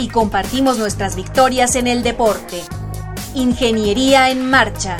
[0.00, 2.62] Y compartimos nuestras victorias en el deporte.
[3.34, 4.96] Ingeniería en Marcha.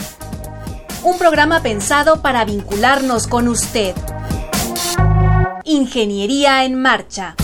[1.02, 3.95] Un programa pensado para vincularnos con usted.
[5.64, 7.34] Ingeniería en Marcha.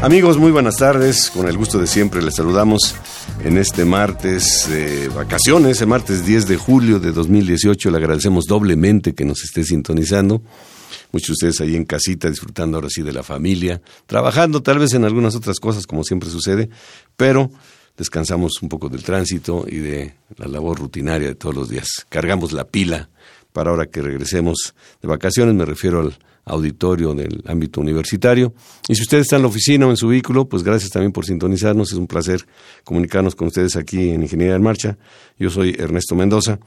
[0.00, 1.28] Amigos, muy buenas tardes.
[1.28, 2.94] Con el gusto de siempre les saludamos
[3.44, 7.90] en este martes de vacaciones, el martes 10 de julio de 2018.
[7.90, 10.42] Le agradecemos doblemente que nos esté sintonizando.
[11.12, 14.92] Muchos de ustedes ahí en casita disfrutando ahora sí de la familia, trabajando tal vez
[14.94, 16.68] en algunas otras cosas como siempre sucede,
[17.16, 17.50] pero
[17.96, 22.06] descansamos un poco del tránsito y de la labor rutinaria de todos los días.
[22.08, 23.08] Cargamos la pila
[23.52, 26.18] para ahora que regresemos de vacaciones, me refiero al
[26.48, 28.52] auditorio del ámbito universitario.
[28.88, 31.24] Y si usted está en la oficina o en su vehículo, pues gracias también por
[31.24, 31.92] sintonizarnos.
[31.92, 32.46] Es un placer
[32.84, 34.98] comunicarnos con ustedes aquí en Ingeniería en Marcha.
[35.38, 36.58] Yo soy Ernesto Mendoza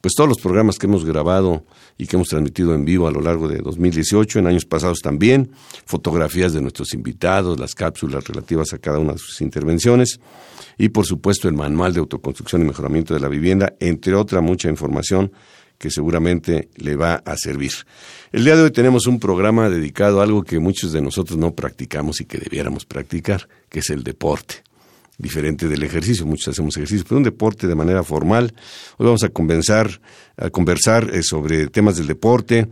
[0.04, 1.64] pues todos los programas que hemos grabado
[1.98, 5.52] y que hemos transmitido en vivo a lo largo de 2018, en años pasados también,
[5.86, 10.20] fotografías de nuestros invitados, las cápsulas relativas a cada una de sus intervenciones
[10.78, 14.68] y por supuesto el manual de autoconstrucción y mejoramiento de la vivienda, entre otra mucha
[14.68, 15.32] información
[15.78, 17.72] que seguramente le va a servir.
[18.34, 21.56] El día de hoy tenemos un programa dedicado a algo que muchos de nosotros no
[21.56, 24.64] practicamos y que debiéramos practicar, que es el deporte
[25.18, 26.26] diferente del ejercicio.
[26.26, 28.54] Muchos hacemos ejercicio, pero un deporte de manera formal.
[28.98, 30.02] Hoy vamos a conversar,
[30.38, 32.70] a conversar eh, sobre temas del deporte,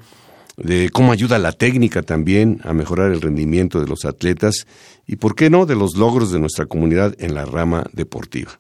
[0.57, 4.68] de cómo ayuda la técnica también a mejorar el rendimiento de los atletas
[5.07, 8.59] y, por qué no, de los logros de nuestra comunidad en la rama deportiva.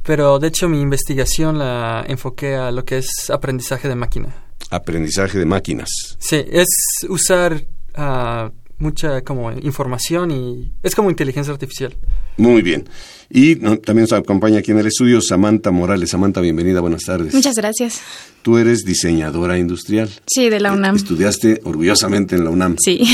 [0.02, 4.34] pero de hecho mi investigación la enfoqué a lo que es aprendizaje de máquina.
[4.70, 5.90] Aprendizaje de máquinas.
[6.20, 6.70] Sí, es
[7.10, 7.66] usar
[7.98, 11.94] uh, mucha como información y es como inteligencia artificial.
[12.38, 12.86] Muy bien.
[13.30, 16.10] Y también nos acompaña aquí en el estudio Samantha Morales.
[16.10, 17.34] Samantha, bienvenida, buenas tardes.
[17.34, 18.00] Muchas gracias.
[18.42, 20.10] Tú eres diseñadora industrial.
[20.28, 20.96] Sí, de la UNAM.
[20.96, 22.78] Estudiaste orgullosamente en la UNAM.
[22.80, 23.02] Sí.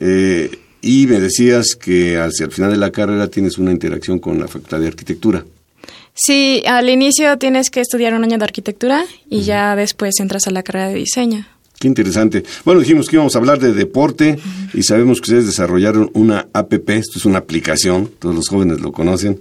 [0.00, 4.38] Eh, y me decías que al, al final de la carrera tienes una interacción con
[4.38, 5.44] la Facultad de Arquitectura.
[6.14, 10.50] Sí, al inicio tienes que estudiar un año de arquitectura y ya después entras a
[10.50, 11.46] la carrera de diseño.
[11.78, 12.42] Qué interesante.
[12.64, 14.36] Bueno, dijimos que íbamos a hablar de deporte
[14.74, 18.90] y sabemos que ustedes desarrollaron una APP, esto es una aplicación, todos los jóvenes lo
[18.90, 19.40] conocen,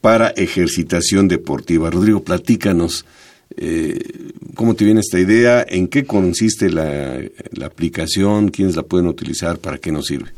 [0.00, 1.88] para ejercitación deportiva.
[1.90, 3.04] Rodrigo, platícanos
[3.56, 4.00] eh,
[4.56, 7.20] cómo te viene esta idea, en qué consiste la,
[7.52, 10.35] la aplicación, quiénes la pueden utilizar, para qué nos sirve.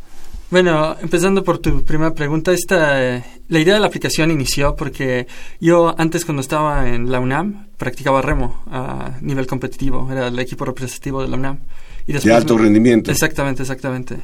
[0.51, 5.27] Bueno, empezando por tu primera pregunta, esta, eh, la idea de la aplicación inició porque
[5.61, 10.65] yo antes cuando estaba en la UNAM practicaba remo a nivel competitivo, era el equipo
[10.65, 11.59] representativo de la UNAM.
[12.07, 13.11] Y de alto rendimiento.
[13.11, 14.17] Exactamente, exactamente.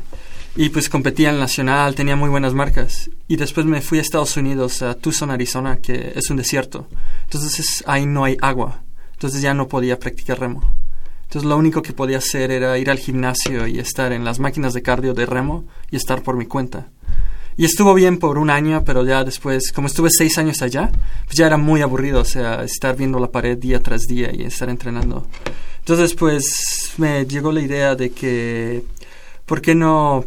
[0.56, 3.10] Y pues competía en nacional, tenía muy buenas marcas.
[3.28, 6.88] Y después me fui a Estados Unidos, a Tucson, Arizona, que es un desierto.
[7.24, 8.82] Entonces ahí no hay agua.
[9.12, 10.74] Entonces ya no podía practicar remo.
[11.34, 14.72] Entonces lo único que podía hacer era ir al gimnasio y estar en las máquinas
[14.72, 16.92] de cardio de remo y estar por mi cuenta.
[17.56, 20.92] Y estuvo bien por un año, pero ya después, como estuve seis años allá,
[21.24, 24.42] pues ya era muy aburrido, o sea, estar viendo la pared día tras día y
[24.42, 25.26] estar entrenando.
[25.80, 28.84] Entonces, pues me llegó la idea de que,
[29.44, 30.26] ¿por qué no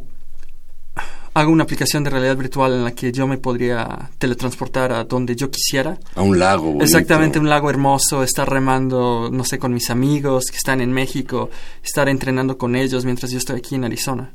[1.40, 5.36] hago una aplicación de realidad virtual en la que yo me podría teletransportar a donde
[5.36, 5.98] yo quisiera?
[6.16, 6.66] A un lago.
[6.66, 6.84] bonito.
[6.84, 11.50] Exactamente, un lago hermoso, estar remando, no sé, con mis amigos que están en México,
[11.84, 14.32] estar entrenando con ellos mientras yo estoy aquí en Arizona.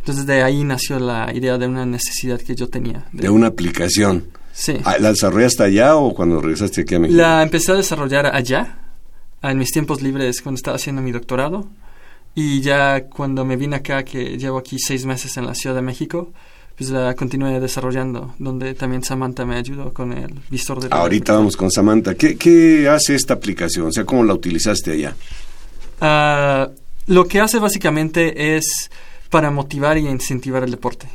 [0.00, 3.06] Entonces de ahí nació la idea de una necesidad que yo tenía.
[3.12, 4.26] De una aplicación.
[4.52, 4.76] Sí.
[4.84, 7.16] Ah, ¿La desarrollaste allá o cuando regresaste aquí a México?
[7.16, 8.78] La empecé a desarrollar allá,
[9.42, 11.66] en mis tiempos libres cuando estaba haciendo mi doctorado.
[12.34, 15.82] Y ya cuando me vine acá, que llevo aquí seis meses en la Ciudad de
[15.82, 16.32] México,
[16.76, 20.88] pues la continué desarrollando, donde también Samantha me ayudó con el visor de...
[20.90, 22.14] Ahorita vamos con Samantha.
[22.16, 23.86] ¿Qué, ¿Qué hace esta aplicación?
[23.86, 25.14] O sea, ¿cómo la utilizaste allá?
[26.00, 26.70] Ah,
[27.06, 28.90] lo que hace básicamente es
[29.30, 31.08] para motivar y incentivar el deporte.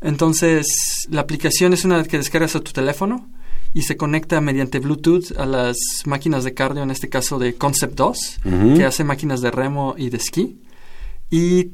[0.00, 3.28] Entonces, la aplicación es una que descargas a tu teléfono
[3.74, 5.76] y se conecta mediante Bluetooth a las
[6.06, 8.76] máquinas de cardio, en este caso de Concept 2, Ujú.
[8.76, 10.58] que hace máquinas de remo y de esquí.
[11.30, 11.70] Y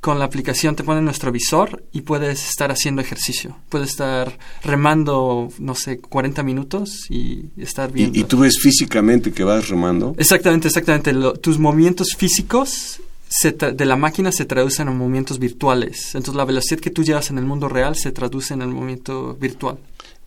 [0.00, 3.56] con la aplicación te pone nuestro visor y puedes estar haciendo ejercicio.
[3.68, 8.16] Puedes estar remando, no sé, 40 minutos y estar viendo.
[8.16, 10.14] ¿Y, y tú ves físicamente que vas remando?
[10.16, 11.12] Exactamente, exactamente.
[11.12, 16.14] Lo- tus movimientos físicos se de la máquina se traducen en movimientos virtuales.
[16.14, 19.34] Entonces la velocidad que tú llevas en el mundo real se traduce en el movimiento
[19.38, 19.78] virtual.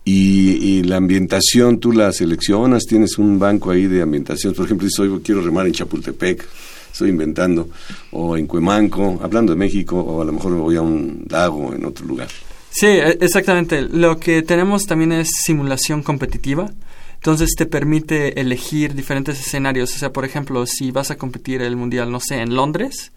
[0.04, 4.52] Y, y la ambientación, tú la seleccionas, tienes un banco ahí de ambientación.
[4.54, 6.46] Por ejemplo, si hoy quiero remar en Chapultepec,
[6.92, 7.70] estoy inventando,
[8.12, 11.74] o en Cuemanco, hablando de México, o a lo mejor me voy a un lago
[11.74, 12.28] en otro lugar.
[12.70, 13.82] Sí, e- exactamente.
[13.82, 16.70] Lo que tenemos también es simulación competitiva.
[17.14, 19.94] Entonces te permite elegir diferentes escenarios.
[19.94, 23.12] O sea, por ejemplo, si vas a competir el mundial, no sé, en Londres,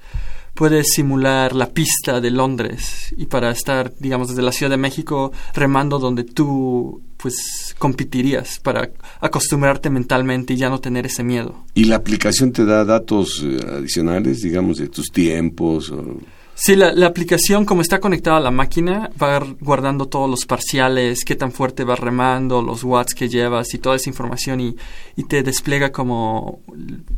[0.57, 5.31] puedes simular la pista de Londres y para estar, digamos, desde la Ciudad de México
[5.53, 8.89] remando donde tú, pues, competirías para
[9.21, 11.63] acostumbrarte mentalmente y ya no tener ese miedo.
[11.75, 15.91] ¿Y la aplicación te da datos eh, adicionales, digamos, de tus tiempos?
[15.91, 16.17] o-
[16.59, 21.23] Sí, la, la aplicación como está conectada a la máquina va guardando todos los parciales,
[21.23, 24.75] qué tan fuerte vas remando, los watts que llevas y toda esa información y,
[25.15, 26.61] y te despliega como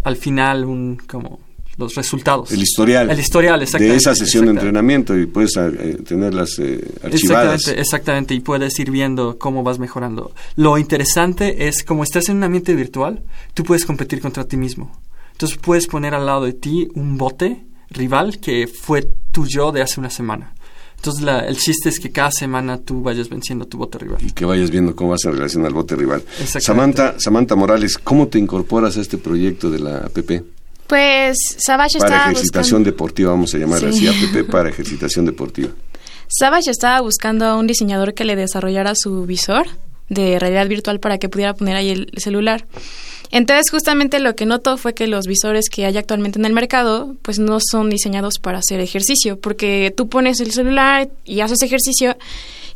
[0.04, 1.40] al final un como
[1.80, 2.52] los resultados.
[2.52, 3.10] El historial.
[3.10, 3.98] El historial, De exactamente.
[3.98, 7.56] esa sesión de entrenamiento y puedes eh, tenerlas eh, archivadas.
[7.62, 10.32] Exactamente, exactamente, y puedes ir viendo cómo vas mejorando.
[10.56, 13.24] Lo interesante es, como estás en un ambiente virtual,
[13.54, 14.92] tú puedes competir contra ti mismo.
[15.32, 19.82] Entonces puedes poner al lado de ti un bote rival que fue tu yo de
[19.82, 20.54] hace una semana.
[20.98, 24.18] Entonces la- el chiste es que cada semana tú vayas venciendo a tu bote rival.
[24.22, 26.22] y que vayas viendo cómo vas en relación al bote rival.
[26.60, 30.44] Samantha, Samantha Morales, ¿cómo te incorporas a este proyecto de la APP?
[30.90, 32.92] Pues Savage Para estaba ejercitación buscando...
[32.92, 34.08] deportiva, vamos a llamar Sí.
[34.08, 35.70] así, APP para ejercitación deportiva.
[36.28, 39.68] Savage estaba buscando a un diseñador que le desarrollara su visor
[40.10, 42.66] de realidad virtual para que pudiera poner ahí el celular.
[43.32, 47.16] Entonces, justamente lo que notó fue que los visores que hay actualmente en el mercado,
[47.22, 52.18] pues no son diseñados para hacer ejercicio, porque tú pones el celular y haces ejercicio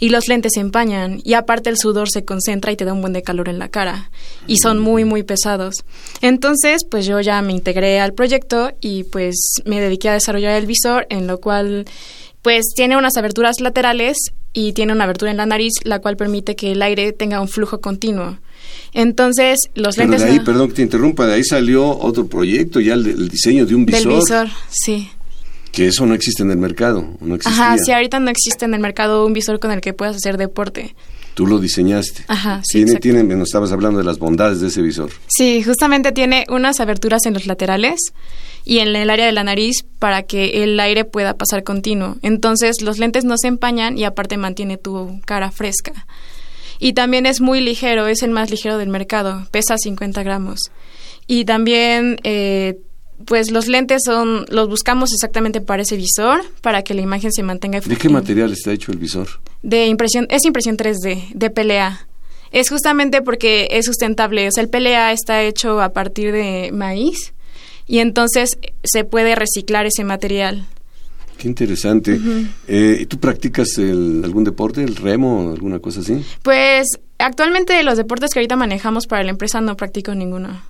[0.03, 2.99] y los lentes se empañan y aparte el sudor se concentra y te da un
[2.99, 4.09] buen de calor en la cara
[4.47, 5.75] y son muy muy pesados.
[6.21, 9.35] Entonces, pues yo ya me integré al proyecto y pues
[9.65, 11.85] me dediqué a desarrollar el visor en lo cual
[12.41, 14.17] pues tiene unas aberturas laterales
[14.51, 17.47] y tiene una abertura en la nariz la cual permite que el aire tenga un
[17.47, 18.37] flujo continuo.
[18.93, 22.27] Entonces, los Pero lentes de ahí, no- perdón que te interrumpa, de ahí salió otro
[22.27, 25.09] proyecto, ya el, el diseño de un visor, del visor, sí.
[25.73, 27.71] Que eso no existe en el mercado, no existía.
[27.71, 30.37] Ajá, sí, ahorita no existe en el mercado un visor con el que puedas hacer
[30.37, 30.95] deporte.
[31.33, 32.25] Tú lo diseñaste.
[32.27, 35.09] Ajá, sí, Tiene, tiene, nos estabas hablando de las bondades de ese visor.
[35.27, 37.99] Sí, justamente tiene unas aberturas en los laterales
[38.63, 42.17] y en el área de la nariz para que el aire pueda pasar continuo.
[42.21, 46.05] Entonces los lentes no se empañan y aparte mantiene tu cara fresca.
[46.77, 50.59] Y también es muy ligero, es el más ligero del mercado, pesa 50 gramos.
[51.25, 52.77] Y también, eh,
[53.25, 57.43] pues los lentes son, los buscamos exactamente para ese visor, para que la imagen se
[57.43, 57.79] mantenga.
[57.79, 59.27] ¿De qué material está hecho el visor?
[59.61, 62.05] de impresión, es impresión 3D, de PLA.
[62.51, 67.33] Es justamente porque es sustentable, o sea, el PLA está hecho a partir de maíz
[67.87, 70.65] y entonces se puede reciclar ese material.
[71.37, 72.19] Qué interesante.
[72.67, 76.23] Eh, ¿y ¿Tú practicas el- algún deporte, el remo o alguna cosa así?
[76.43, 80.61] Pues actualmente los deportes que ahorita manejamos para la empresa no practico ninguno.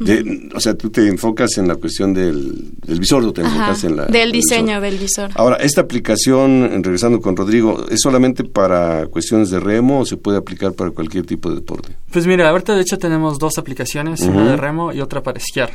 [0.00, 3.50] De- o sea, tú te enfocas en la cuestión del, del visor o te Ajá,
[3.54, 4.06] enfocas en la...
[4.06, 4.82] del el diseño visor.
[4.82, 5.30] del visor.
[5.34, 10.38] Ahora, ¿esta aplicación, regresando con Rodrigo, es solamente para cuestiones de remo o se puede
[10.38, 11.94] aplicar para cualquier tipo de deporte?
[12.10, 15.70] Pues mira, ahorita de hecho tenemos dos aplicaciones, una de remo y otra para esquiar.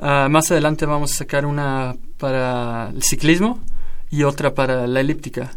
[0.00, 3.60] Ah, más adelante vamos a sacar una para el ciclismo
[4.10, 5.52] y otra para la elíptica.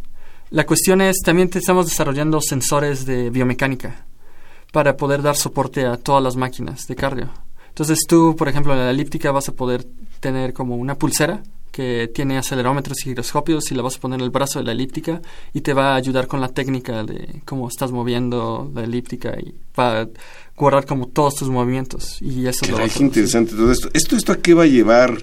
[0.51, 4.05] La cuestión es, también te estamos desarrollando sensores de biomecánica
[4.71, 7.29] para poder dar soporte a todas las máquinas de cardio.
[7.75, 9.85] Entonces tú, por ejemplo, en la elíptica vas a poder
[10.21, 14.23] tener como una pulsera que tiene acelerómetros y giroscopios y la vas a poner en
[14.23, 17.67] el brazo de la elíptica y te va a ayudar con la técnica de cómo
[17.67, 20.07] estás moviendo la elíptica y va a
[20.55, 22.21] guardar como todos tus movimientos.
[22.21, 23.89] Y eso es interesante todo esto.
[23.91, 25.21] ¿Esto, esto a qué va a llevar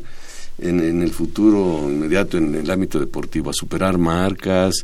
[0.59, 3.49] en, en el futuro inmediato en el ámbito deportivo?
[3.49, 4.75] ¿A superar marcas?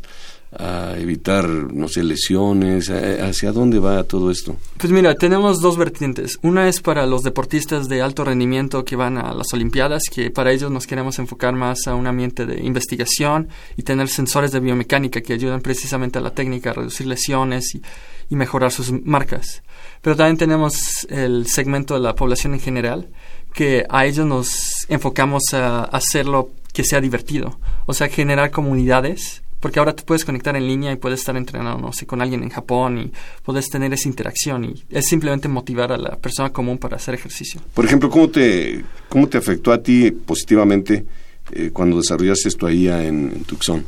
[0.51, 2.89] A evitar, no sé, lesiones?
[2.89, 4.55] ¿Hacia dónde va todo esto?
[4.77, 6.39] Pues mira, tenemos dos vertientes.
[6.41, 10.51] Una es para los deportistas de alto rendimiento que van a las Olimpiadas, que para
[10.51, 15.21] ellos nos queremos enfocar más a un ambiente de investigación y tener sensores de biomecánica
[15.21, 17.81] que ayudan precisamente a la técnica a reducir lesiones y,
[18.29, 19.61] y mejorar sus marcas.
[20.01, 23.09] Pero también tenemos el segmento de la población en general,
[23.53, 29.79] que a ellos nos enfocamos a hacerlo que sea divertido, o sea, generar comunidades porque
[29.79, 32.49] ahora te puedes conectar en línea y puedes estar entrenando, no sé, con alguien en
[32.49, 33.11] Japón y
[33.43, 37.61] puedes tener esa interacción y es simplemente motivar a la persona común para hacer ejercicio.
[37.73, 41.05] Por ejemplo, ¿cómo te, cómo te afectó a ti positivamente
[41.51, 43.85] eh, cuando desarrollaste esto ahí en, Tucson?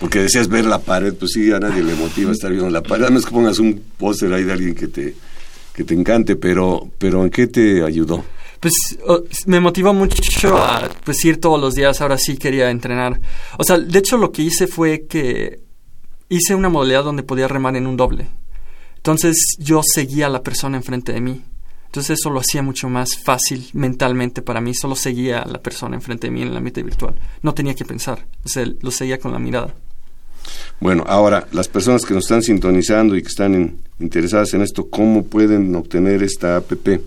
[0.00, 3.04] Porque decías ver la pared, pues sí, a nadie le motiva estar viendo la pared,
[3.04, 5.14] además que pongas un póster ahí de alguien que te,
[5.74, 8.24] que te encante, pero, pero ¿en qué te ayudó?
[8.62, 8.74] Pues
[9.46, 13.20] me motivó mucho a pues, ir todos los días, ahora sí quería entrenar.
[13.58, 15.58] O sea, de hecho lo que hice fue que
[16.28, 18.28] hice una modalidad donde podía remar en un doble.
[18.98, 21.42] Entonces yo seguía a la persona enfrente de mí.
[21.86, 24.76] Entonces eso lo hacía mucho más fácil mentalmente para mí.
[24.76, 27.16] Solo seguía a la persona enfrente de mí en el ambiente virtual.
[27.42, 28.24] No tenía que pensar.
[28.44, 29.74] O sea, lo seguía con la mirada.
[30.78, 35.24] Bueno, ahora, las personas que nos están sintonizando y que están interesadas en esto, ¿cómo
[35.24, 37.00] pueden obtener esta APP?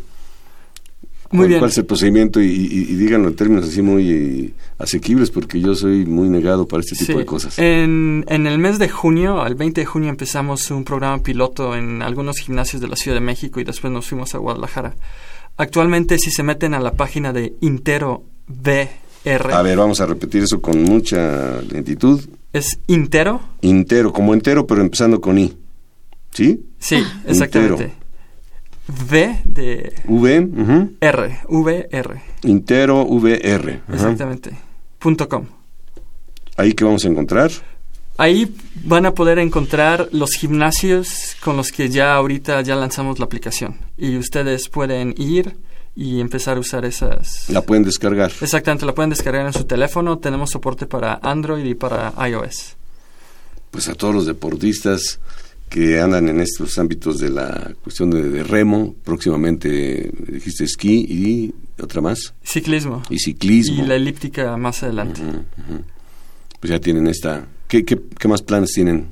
[1.31, 1.59] Muy bien.
[1.59, 2.41] ¿Cuál es el procedimiento?
[2.41, 6.95] Y, díganlo en términos así muy eh, asequibles, porque yo soy muy negado para este
[6.95, 7.57] tipo de cosas.
[7.59, 12.01] En, en el mes de junio, al 20 de junio, empezamos un programa piloto en
[12.01, 14.95] algunos gimnasios de la Ciudad de México y después nos fuimos a Guadalajara.
[15.57, 19.53] Actualmente, si se meten a la página de Intero BR.
[19.53, 22.21] A ver, vamos a repetir eso con mucha lentitud.
[22.53, 23.41] ¿Es Intero?
[23.61, 25.53] Intero, como entero, pero empezando con I.
[26.31, 26.65] ¿Sí?
[26.77, 27.93] Sí, exactamente.
[28.87, 30.01] V de...
[30.05, 30.95] V.
[30.99, 31.39] R.
[31.49, 32.21] VR.
[32.43, 33.81] Intero VR.
[33.91, 34.51] Exactamente.
[34.99, 35.45] Punto com.
[36.57, 37.51] ¿Ahí qué vamos a encontrar?
[38.17, 43.25] Ahí van a poder encontrar los gimnasios con los que ya ahorita ya lanzamos la
[43.25, 43.77] aplicación.
[43.97, 45.57] Y ustedes pueden ir
[45.95, 47.49] y empezar a usar esas...
[47.49, 48.31] La pueden descargar.
[48.39, 50.17] Exactamente, la pueden descargar en su teléfono.
[50.19, 52.75] Tenemos soporte para Android y para iOS.
[53.71, 55.19] Pues a todos los deportistas
[55.69, 62.01] que andan en estos ámbitos de la cuestión de, remo, próximamente dijiste esquí y otra
[62.01, 62.33] más.
[62.43, 63.03] Ciclismo.
[63.09, 63.83] Y ciclismo.
[63.83, 65.21] Y la elíptica más adelante.
[66.59, 67.47] Pues ya tienen esta...
[67.67, 69.09] ¿Qué, qué, qué más planes tienen?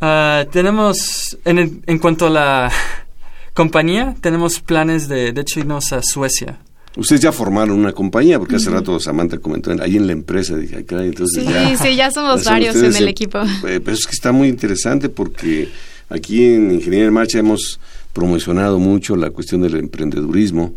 [0.00, 2.72] Ah, tenemos, en, en cuanto a la
[3.54, 6.60] compañía, tenemos planes de, de hecho, irnos a Suecia.
[6.98, 10.78] Ustedes ya formaron una compañía, porque hace rato Samantha comentó, ahí en la empresa, dije,
[10.78, 11.78] entonces sí, ya...
[11.78, 13.38] Sí, ya somos varios en el equipo.
[13.38, 15.68] Eh, pero es que está muy interesante porque
[16.08, 17.78] aquí en Ingeniería en Marcha hemos
[18.12, 20.74] promocionado mucho la cuestión del emprendedurismo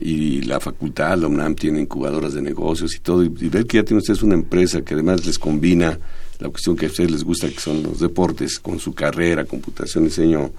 [0.00, 3.84] y la facultad, la UNAM tiene incubadoras de negocios y todo, y, ver que ya
[3.84, 5.96] tienen ustedes una empresa que además les combina
[6.40, 10.02] la cuestión que a ustedes les gusta, que son los deportes, con su carrera, computación,
[10.02, 10.50] diseño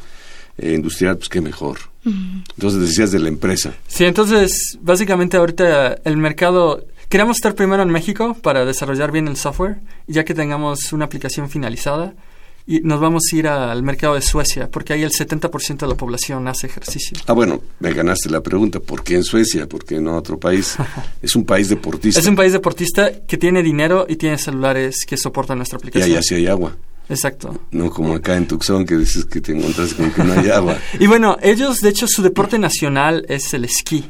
[0.58, 1.80] eh, industrial, pues qué mejor.
[2.06, 3.74] Entonces decías de la empresa.
[3.88, 6.86] Sí, entonces básicamente ahorita el mercado...
[7.10, 11.06] Queremos estar primero en México para desarrollar bien el software, y ya que tengamos una
[11.06, 12.14] aplicación finalizada,
[12.68, 15.96] y nos vamos a ir al mercado de Suecia, porque ahí el 70% de la
[15.96, 17.16] población hace ejercicio.
[17.28, 19.68] Ah, bueno, me ganaste la pregunta, ¿por qué en Suecia?
[19.68, 20.76] ¿Por qué no otro país?
[21.22, 22.20] es un país deportista.
[22.20, 26.10] Es un país deportista que tiene dinero y tiene celulares que soportan nuestra aplicación.
[26.10, 26.76] Y allá sí hay agua.
[27.10, 27.60] Exacto.
[27.72, 30.78] No como acá en Tucson que dices que te encuentras con que no hay agua.
[31.00, 34.10] y bueno, ellos de hecho su deporte nacional es el esquí,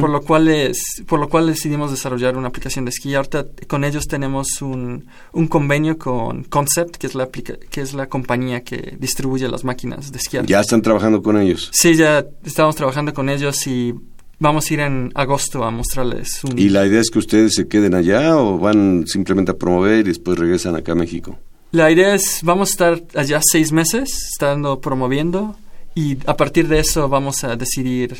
[0.00, 3.14] por lo cual es, por lo cual decidimos desarrollar una aplicación de esquí.
[3.14, 8.08] Ahorita con ellos tenemos un, un convenio con Concept, que es la que es la
[8.08, 10.38] compañía que distribuye las máquinas de esquí.
[10.46, 11.70] Ya están trabajando con ellos.
[11.72, 13.94] Sí, ya estamos trabajando con ellos y
[14.38, 16.58] vamos a ir en agosto a mostrarles un...
[16.58, 20.02] ¿Y la idea es que ustedes se queden allá o van simplemente a promover y
[20.08, 21.38] después regresan acá a México?
[21.72, 25.56] La idea es, vamos a estar allá seis meses, estando promoviendo,
[25.94, 28.14] y a partir de eso vamos a decidir,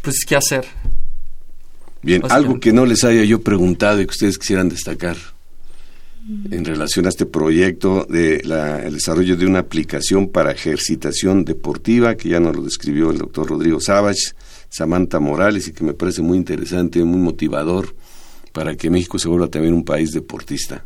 [0.00, 0.64] pues, qué hacer.
[2.02, 5.16] Bien, algo que no les haya yo preguntado y que ustedes quisieran destacar
[6.52, 12.28] en relación a este proyecto de el desarrollo de una aplicación para ejercitación deportiva, que
[12.28, 14.34] ya nos lo describió el doctor Rodrigo Savage,
[14.68, 17.92] Samantha Morales, y que me parece muy interesante, muy motivador
[18.52, 20.84] para que México se vuelva también un país deportista.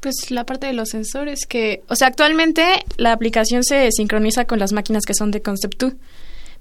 [0.00, 2.64] Pues la parte de los sensores que, o sea, actualmente
[2.96, 5.94] la aplicación se sincroniza con las máquinas que son de Concept2,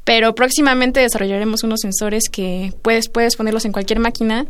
[0.03, 4.46] Pero próximamente desarrollaremos unos sensores que puedes, puedes ponerlos en cualquier máquina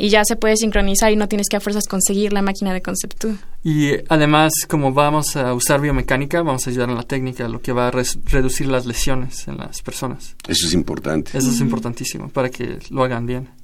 [0.00, 2.80] y ya se puede sincronizar y no tienes que a fuerzas conseguir la máquina de
[2.80, 3.28] concepto.
[3.62, 7.72] Y además, como vamos a usar biomecánica, vamos a ayudar en la técnica, lo que
[7.72, 10.36] va a reducir las lesiones en las personas.
[10.48, 11.36] Eso es importante.
[11.36, 13.59] Eso es importantísimo para que lo hagan bien.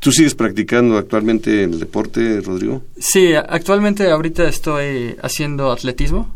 [0.00, 2.82] ¿Tú sigues practicando actualmente el deporte, Rodrigo?
[2.98, 6.34] Sí, actualmente ahorita estoy haciendo atletismo.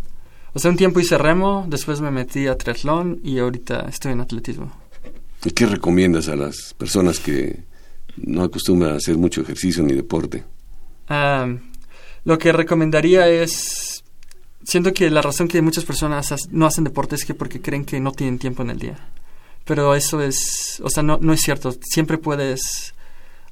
[0.55, 4.21] O sea, un tiempo hice remo, después me metí a triatlón y ahorita estoy en
[4.21, 4.73] atletismo.
[5.45, 7.61] ¿Y qué recomiendas a las personas que
[8.17, 10.45] no acostumbra a hacer mucho ejercicio ni deporte?
[12.25, 14.03] lo que recomendaría es,
[14.65, 18.01] siento que la razón que muchas personas no hacen deporte es que porque creen que
[18.01, 18.97] no tienen tiempo en el día.
[19.67, 21.75] Pero eso es, o sea, no, no es cierto.
[21.83, 22.95] Siempre puedes,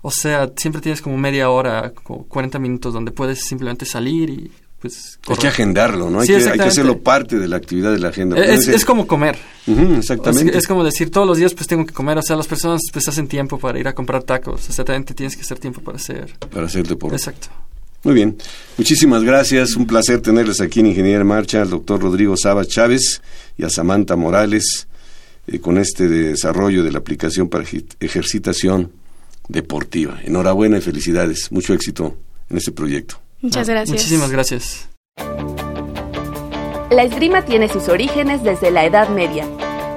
[0.02, 4.50] o sea, siempre tienes como media hora, como 40 minutos donde puedes simplemente salir y
[4.80, 5.18] pues...
[5.28, 6.20] Hay que agendarlo, ¿no?
[6.20, 8.42] Hay, que, hay, que, hacerlo parte de la actividad de la agenda.
[8.42, 9.36] Es, como comer.
[9.66, 10.56] exactamente.
[10.56, 12.16] es como decir, todos los días pues tengo que comer.
[12.16, 14.68] O sea, las personas pues hacen tiempo para ir a comprar tacos.
[14.68, 16.34] Exactamente, tienes que hacer tiempo para hacer...
[16.50, 17.16] Para hacer deporte.
[17.16, 17.48] Exacto.
[18.02, 18.38] Muy bien.
[18.78, 19.76] Muchísimas gracias.
[19.76, 23.20] Un placer tenerles aquí en Ingeniería en Marcha, al doctor Rodrigo Saba Chávez
[23.58, 24.88] y a Samantha Morales
[25.46, 27.64] eh, con este desarrollo de la aplicación para
[28.00, 28.92] ejercitación
[29.50, 30.18] deportiva.
[30.24, 31.50] Enhorabuena y felicidades.
[31.52, 32.16] Mucho éxito
[32.48, 33.16] en este proyecto.
[33.40, 33.96] Muchas ah, gracias.
[33.96, 34.88] Muchísimas gracias.
[36.90, 39.46] La esgrima tiene sus orígenes desde la Edad Media,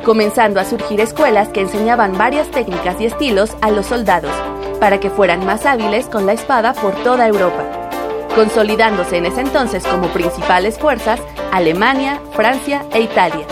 [0.05, 4.31] comenzando a surgir escuelas que enseñaban varias técnicas y estilos a los soldados
[4.79, 7.89] para que fueran más hábiles con la espada por toda Europa,
[8.35, 11.19] consolidándose en ese entonces como principales fuerzas
[11.51, 13.47] Alemania, Francia e Italia.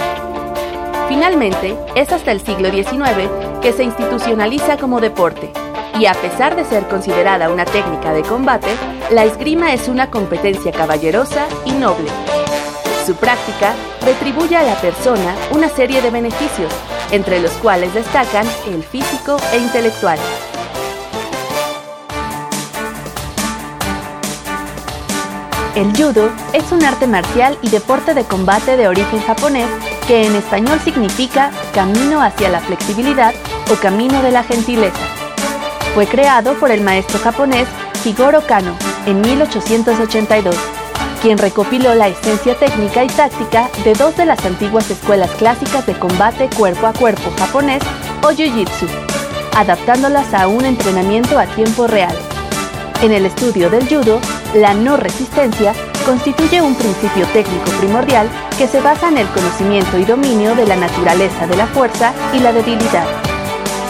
[1.08, 3.30] Finalmente, es hasta el siglo XIX
[3.62, 5.52] que se institucionaliza como deporte,
[6.00, 8.70] y a pesar de ser considerada una técnica de combate,
[9.12, 12.10] la esgrima es una competencia caballerosa y noble.
[13.06, 16.72] Su práctica retribuye a la persona una serie de beneficios,
[17.12, 20.20] entre los cuales destacan el físico e intelectual.
[25.76, 29.68] El judo es un arte marcial y deporte de combate de origen japonés
[30.06, 33.34] que en español significa camino hacia la flexibilidad
[33.72, 35.11] o camino de la gentileza.
[35.94, 37.68] Fue creado por el maestro japonés
[38.06, 38.76] Higoro Kano
[39.06, 40.56] en 1882,
[41.22, 45.94] quien recopiló la esencia técnica y táctica de dos de las antiguas escuelas clásicas de
[45.94, 47.84] combate cuerpo a cuerpo japonés
[48.24, 48.88] o Jiu-Jitsu,
[49.56, 52.16] adaptándolas a un entrenamiento a tiempo real.
[53.02, 54.22] En el estudio del judo,
[54.56, 55.74] la no resistencia
[56.06, 60.78] constituye un principio técnico primordial que se basa en el conocimiento y dominio de la
[60.78, 63.31] naturaleza de la fuerza y la debilidad.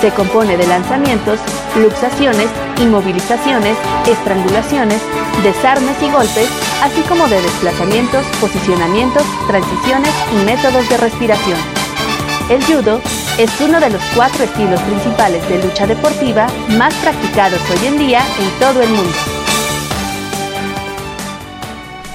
[0.01, 1.39] Se compone de lanzamientos,
[1.77, 2.47] luxaciones,
[2.81, 4.99] inmovilizaciones, estrangulaciones,
[5.43, 6.49] desarmes y golpes,
[6.81, 11.59] así como de desplazamientos, posicionamientos, transiciones y métodos de respiración.
[12.49, 12.99] El judo
[13.37, 18.21] es uno de los cuatro estilos principales de lucha deportiva más practicados hoy en día
[18.39, 19.13] en todo el mundo.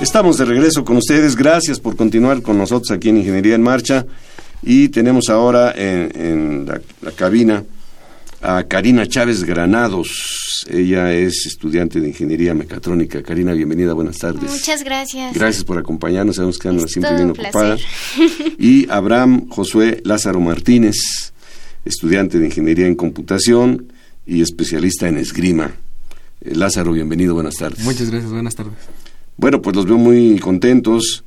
[0.01, 1.37] Estamos de regreso con ustedes.
[1.37, 4.05] Gracias por continuar con nosotros aquí en Ingeniería en Marcha.
[4.63, 7.65] Y tenemos ahora en, la cabina
[8.41, 10.65] a Karina Chávez Granados.
[10.69, 13.23] Ella es estudiante de Ingeniería Mecatrónica.
[13.23, 14.51] Karina, bienvenida, buenas tardes.
[14.51, 15.35] Muchas gracias.
[15.35, 17.77] Gracias por acompañarnos, sabemos que andas siempre bien ocupada.
[18.59, 20.97] Y Abraham Josué Lázaro Martínez,
[21.85, 23.93] estudiante de Ingeniería en Computación
[24.27, 25.73] y especialista en esgrima.
[26.41, 27.85] Eh, Lázaro, bienvenido, buenas tardes.
[27.85, 28.75] Muchas gracias, buenas tardes.
[29.37, 31.25] Bueno, pues los veo muy contentos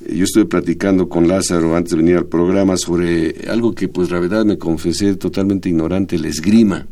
[0.00, 4.20] yo estuve platicando con Lázaro antes de venir al programa sobre algo que pues la
[4.20, 6.86] verdad me confesé totalmente ignorante, el esgrima.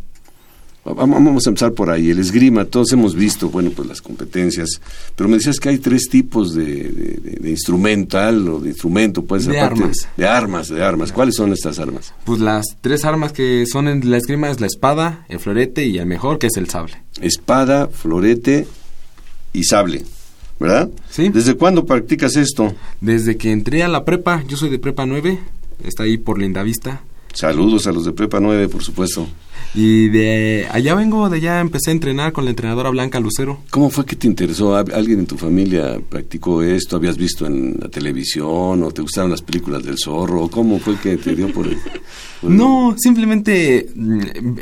[0.85, 4.81] Vamos a empezar por ahí, el esgrima, todos hemos visto, bueno, pues las competencias,
[5.17, 10.09] pero me decías que hay tres tipos de, instrumental o de instrumento, pues de armas.
[10.17, 11.11] De, armas, de armas.
[11.11, 12.15] ¿Cuáles son estas armas?
[12.23, 15.99] Pues las tres armas que son en la esgrima es la espada, el florete y
[15.99, 17.03] el mejor, que es el sable.
[17.21, 18.69] Espada, florete
[19.53, 20.05] y sable.
[20.59, 20.91] ¿Verdad?
[21.11, 21.29] Sí.
[21.29, 22.75] ¿Desde cuándo practicas esto?
[23.01, 25.39] Desde que entré a la prepa, yo soy de prepa 9,
[25.85, 27.03] está ahí por Lindavista.
[27.33, 29.29] Saludos a los de prepa 9, por supuesto.
[29.75, 33.59] Y de allá vengo, de allá empecé a entrenar con la entrenadora Blanca Lucero.
[33.69, 34.75] ¿Cómo fue que te interesó?
[34.75, 36.97] ¿Alguien en tu familia practicó esto?
[36.97, 40.49] ¿Habías visto en la televisión o te gustaron las películas del zorro?
[40.49, 41.69] ¿Cómo fue que te dio por
[42.43, 44.21] No, simplemente mm,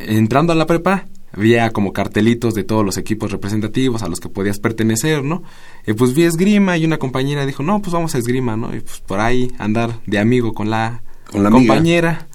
[0.08, 4.28] entrando a la prepa había como cartelitos de todos los equipos representativos a los que
[4.28, 5.42] podías pertenecer, ¿no?
[5.86, 8.74] Y pues vi esgrima y una compañera dijo, no, pues vamos a esgrima, ¿no?
[8.74, 12.28] Y pues por ahí andar de amigo con la, ¿Con la compañera.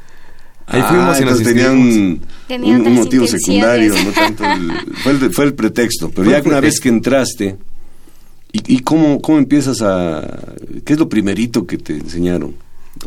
[0.68, 4.44] Ahí fuimos y nos tenía un, un, motivo secundario, no tanto
[5.02, 7.58] fue, el, fue el pretexto, pero ya una vez que entraste,
[8.52, 10.54] ¿y, y cómo, cómo empiezas a...?
[10.86, 12.54] ¿Qué es lo primerito que te enseñaron?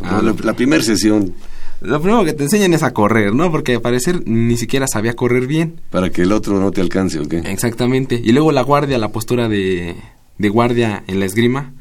[0.02, 1.35] Ah, la, la primera sesión.
[1.84, 3.50] Lo primero que te enseñan es a correr, ¿no?
[3.50, 5.80] Porque al parecer ni siquiera sabía correr bien.
[5.90, 7.38] Para que el otro no te alcance, ¿o qué?
[7.38, 8.20] Exactamente.
[8.22, 9.96] Y luego la guardia, la postura de,
[10.38, 11.72] de guardia en la esgrima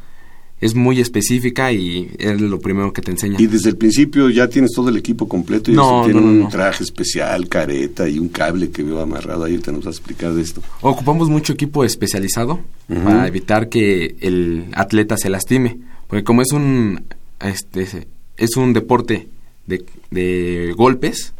[0.61, 3.37] es muy específica y es lo primero que te enseña.
[3.41, 6.45] Y desde el principio ya tienes todo el equipo completo y No, tiene no, no,
[6.45, 9.97] un traje especial, careta y un cable que veo amarrado ahí, te nos vas a
[9.97, 10.61] explicar de esto.
[10.81, 17.05] Ocupamos mucho equipo especializado para evitar que el atleta se lastime, porque como es un
[17.39, 19.29] este es un deporte
[19.71, 21.33] de, de golpes,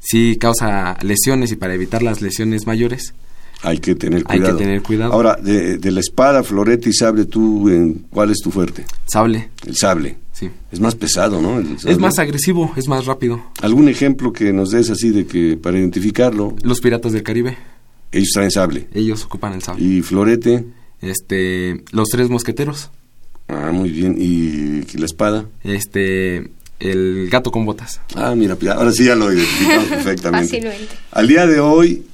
[0.00, 3.14] sí causa lesiones y para evitar las lesiones mayores
[3.62, 4.56] Hay que tener Hay que cuidado.
[4.58, 5.12] tener cuidado.
[5.12, 8.84] Ahora, de, de la espada, florete y sable, ¿tú en cuál es tu fuerte?
[9.06, 10.16] sable, El sable.
[10.32, 10.48] sí.
[10.70, 11.58] Es más pesado, ¿no?
[11.60, 13.42] Es más agresivo, es más rápido.
[13.60, 17.56] ¿Algún ejemplo que nos des así de que para identificarlo, Los piratas del Caribe,
[18.12, 18.86] ellos traen sable?
[18.94, 19.82] ellos ocupan el sable.
[19.84, 20.64] Y florete,
[21.00, 22.90] Este, los tres mosqueteros,
[23.48, 24.14] ah, muy bien.
[24.18, 25.46] ¿Y la espada?
[25.64, 28.00] este, el gato con botas.
[28.14, 30.48] Ah, mira, ahora sí ya lo identificamos perfectamente.
[30.48, 30.94] Fácilmente.
[31.10, 32.04] Al día de hoy,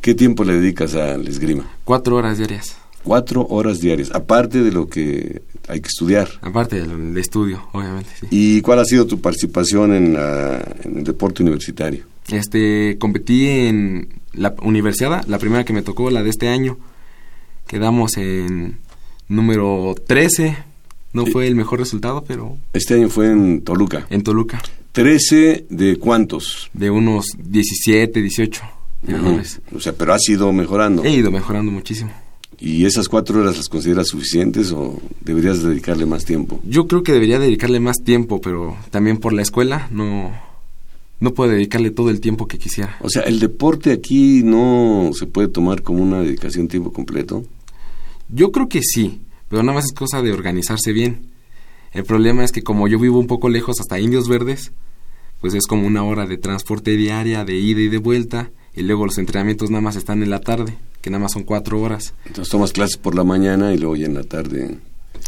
[0.00, 1.68] ¿qué tiempo le dedicas al esgrima?
[1.84, 6.28] Cuatro horas diarias, Cuatro horas diarias, aparte de lo que hay que estudiar.
[6.40, 8.26] aparte del, del estudio, obviamente, sí.
[8.30, 12.04] ¿Y cuál ha sido tu participación en, la- en el deporte universitario?
[12.28, 16.78] Este, competí en la universidad, la primera que me tocó, la de este año.
[17.66, 18.78] Quedamos en
[19.28, 20.56] número 13.
[21.14, 24.06] No fue el mejor resultado, pero Este año fue en Toluca.
[24.10, 24.60] en Toluca.
[24.92, 26.70] ¿13 de cuántos?
[26.74, 28.62] De unos 17, 18
[29.04, 29.60] ganadores.
[29.74, 31.02] O sea, pero has ido mejorando.
[31.04, 32.12] He ido mejorando muchísimo.
[32.60, 36.60] ¿Y esas cuatro horas las consideras suficientes o deberías dedicarle más tiempo?
[36.64, 40.32] Yo creo que debería dedicarle más tiempo, pero también por la escuela no,
[41.20, 42.96] no puedo dedicarle todo el tiempo que quisiera.
[43.00, 47.44] O sea, el deporte aquí no se puede tomar como una dedicación tiempo completo.
[48.28, 51.30] Yo creo que sí, pero nada más es cosa de organizarse bien.
[51.92, 54.72] El problema es que como yo vivo un poco lejos hasta Indios Verdes,
[55.40, 59.06] pues es como una hora de transporte diaria, de ida y de vuelta, y luego
[59.06, 62.14] los entrenamientos nada más están en la tarde, que nada más son cuatro horas.
[62.26, 64.78] Entonces tomas clases por la mañana y luego ya en la tarde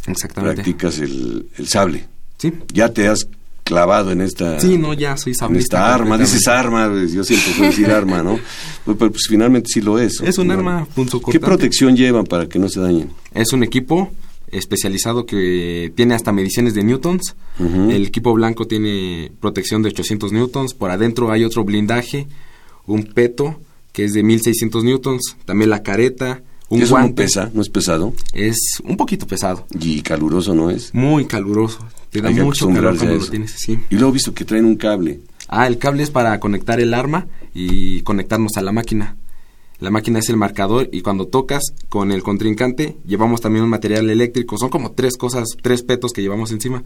[0.07, 0.57] Exactamente.
[0.63, 2.07] practicas el, el sable.
[2.39, 2.53] Sí.
[2.73, 3.29] Ya te has
[3.67, 4.59] clavado en esta...
[4.61, 8.23] Sí, no, ya soy en esta arma, dices arma, pues, yo siempre puedo decir arma,
[8.23, 8.39] ¿no?
[8.87, 10.21] Pues, pues, pues, finalmente sí lo es.
[10.21, 10.61] Es un Bueno.
[10.61, 13.11] arma punzo ¿Qué protección llevan para que no se dañen?
[13.35, 14.13] Es un equipo
[14.53, 17.35] especializado que tiene hasta mediciones de newtons.
[17.59, 20.73] El equipo blanco tiene protección de 800 newtons.
[20.75, 22.29] Por adentro hay otro blindaje,
[22.87, 23.61] un peto
[23.93, 25.37] que es de 1600 newtons.
[25.45, 27.25] También la careta, un Eso no guante.
[27.25, 30.95] pesa, no es pesado Es un poquito pesado, y caluroso no es.
[30.95, 31.81] muy caluroso.
[32.17, 33.31] Te da Hay que mucho calor acostumbrarse a cuando lo eso.
[33.31, 33.79] tienes así.
[33.91, 35.21] Y luego he visto que traen un cable.
[35.49, 39.17] Ah, el cable es para conectar el arma y conectarnos a la máquina.
[39.79, 44.09] La máquina es el marcador y cuando tocas con el contrincante llevamos también un material
[44.09, 44.57] eléctrico.
[44.59, 46.83] Son como tres cosas, tres petos que llevamos encima.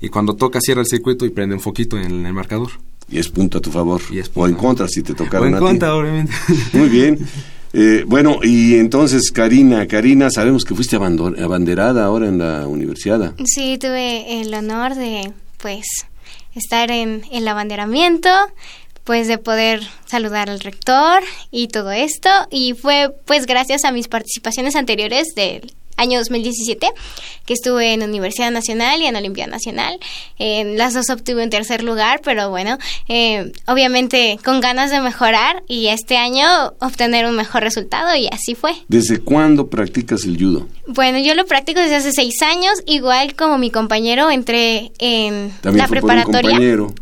[0.00, 2.70] Y cuando tocas cierra el circuito y prende un foquito en el marcador.
[3.10, 4.00] Y es punto a tu favor.
[4.10, 4.48] Y es o punto.
[4.48, 5.64] en contra si te O tocaron en a ti.
[5.64, 6.32] contra, obviamente.
[6.72, 7.18] Muy bien.
[7.72, 13.34] Eh, bueno, y entonces, Karina, Karina, sabemos que fuiste abanderada ahora en la universidad.
[13.44, 15.86] Sí, tuve el honor de, pues,
[16.54, 18.28] estar en el abanderamiento,
[19.04, 22.28] pues, de poder saludar al rector y todo esto.
[22.50, 26.88] Y fue, pues, gracias a mis participaciones anteriores del año 2017,
[27.46, 29.98] que estuve en Universidad Nacional y en Olimpia Nacional.
[30.38, 32.78] En las dos obtuve un tercer lugar, pero bueno,
[33.08, 36.46] eh, obviamente con ganas de mejorar y este año
[36.80, 38.72] obtener un mejor resultado y así fue.
[38.88, 40.68] ¿Desde cuándo practicas el judo?
[40.86, 45.78] Bueno, yo lo practico desde hace seis años, igual como mi compañero entré en También
[45.78, 46.50] la fue por un preparatoria.
[46.50, 46.94] compañero.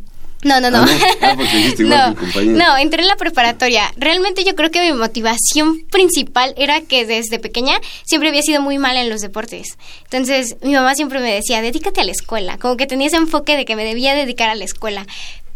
[0.42, 0.78] No, no, no.
[1.20, 1.36] Ah,
[1.78, 1.94] no.
[1.94, 3.92] Ah, no, no, entré en la preparatoria.
[3.96, 8.78] Realmente yo creo que mi motivación principal era que desde pequeña siempre había sido muy
[8.78, 9.76] mala en los deportes.
[10.04, 12.56] Entonces, mi mamá siempre me decía, dedícate a la escuela.
[12.58, 15.06] Como que tenía ese enfoque de que me debía dedicar a la escuela.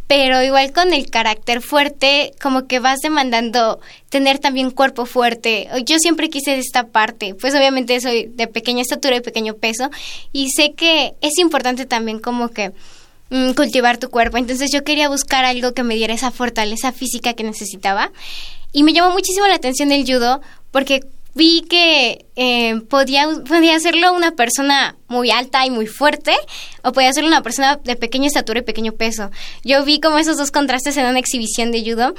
[0.06, 5.66] Pero igual con el carácter fuerte, como que vas demandando tener también cuerpo fuerte.
[5.86, 9.90] Yo siempre quise esta parte, pues obviamente soy de pequeña estatura y pequeño peso,
[10.30, 12.72] y sé que es importante también como que
[13.54, 14.36] cultivar tu cuerpo.
[14.36, 18.12] Entonces yo quería buscar algo que me diera esa fortaleza física que necesitaba.
[18.72, 21.00] Y me llamó muchísimo la atención el judo porque
[21.34, 26.32] vi que eh, podía, podía hacerlo una persona muy alta y muy fuerte
[26.82, 29.30] o podía hacerlo una persona de pequeña estatura y pequeño peso.
[29.64, 32.14] Yo vi como esos dos contrastes en una exhibición de judo.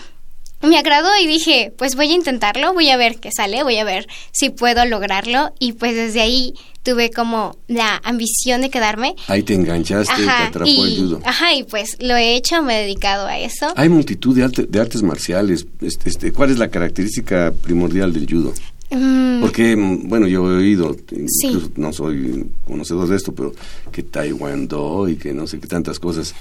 [0.68, 3.84] Me agradó y dije, pues voy a intentarlo, voy a ver qué sale, voy a
[3.84, 9.16] ver si puedo lograrlo y pues desde ahí tuve como la ambición de quedarme.
[9.28, 11.20] Ahí te enganchaste, te atrapó y, el judo.
[11.26, 13.68] ajá, y pues lo he hecho, me he dedicado a eso.
[13.76, 15.66] Hay multitud de, arte- de artes marciales.
[15.82, 18.54] Este, este, ¿Cuál es la característica primordial del judo?
[18.92, 20.96] Mm, Porque, mm, bueno, yo he oído,
[21.28, 21.48] Sí.
[21.48, 23.54] incluso no soy conocedor de esto, pero
[23.92, 26.36] que taekwondo y que no sé qué tantas cosas.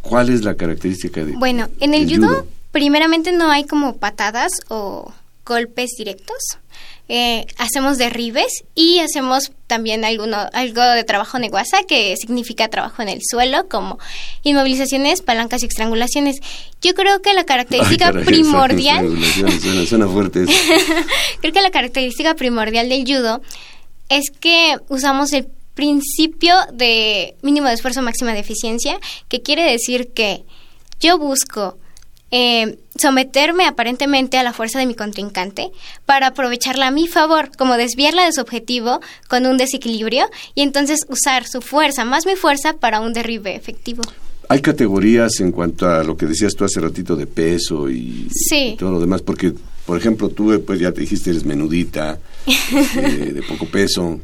[0.00, 5.10] ¿Cuál es la característica de Bueno, en el judo, primeramente no hay como patadas o
[5.46, 6.36] golpes directos.
[7.08, 13.08] Eh, hacemos derribes y hacemos también alguno, algo de trabajo neguasa, que significa trabajo en
[13.08, 13.98] el suelo, como
[14.42, 16.36] inmovilizaciones, palancas y estrangulaciones.
[16.82, 20.52] Yo creo que la Ay, característica caray, primordial Suena, suena- suena fuerte eso.
[21.40, 23.40] Creo que la característica primordial del judo
[24.10, 30.12] es que usamos el principio de mínimo de esfuerzo máxima de eficiencia, que quiere decir
[30.12, 30.44] que
[31.00, 31.78] yo busco
[32.30, 35.70] eh, someterme aparentemente a la fuerza de mi contrincante
[36.06, 41.00] para aprovecharla a mi favor, como desviarla de su objetivo con un desequilibrio y entonces
[41.08, 44.02] usar su fuerza más mi fuerza para un derribe efectivo.
[44.48, 48.72] Hay categorías en cuanto a lo que decías tú hace ratito de peso y, Sí.
[48.74, 49.52] y todo lo demás, porque,
[49.84, 54.20] por ejemplo, tú eh, pues ya te dijiste eres menudita, este, de poco peso,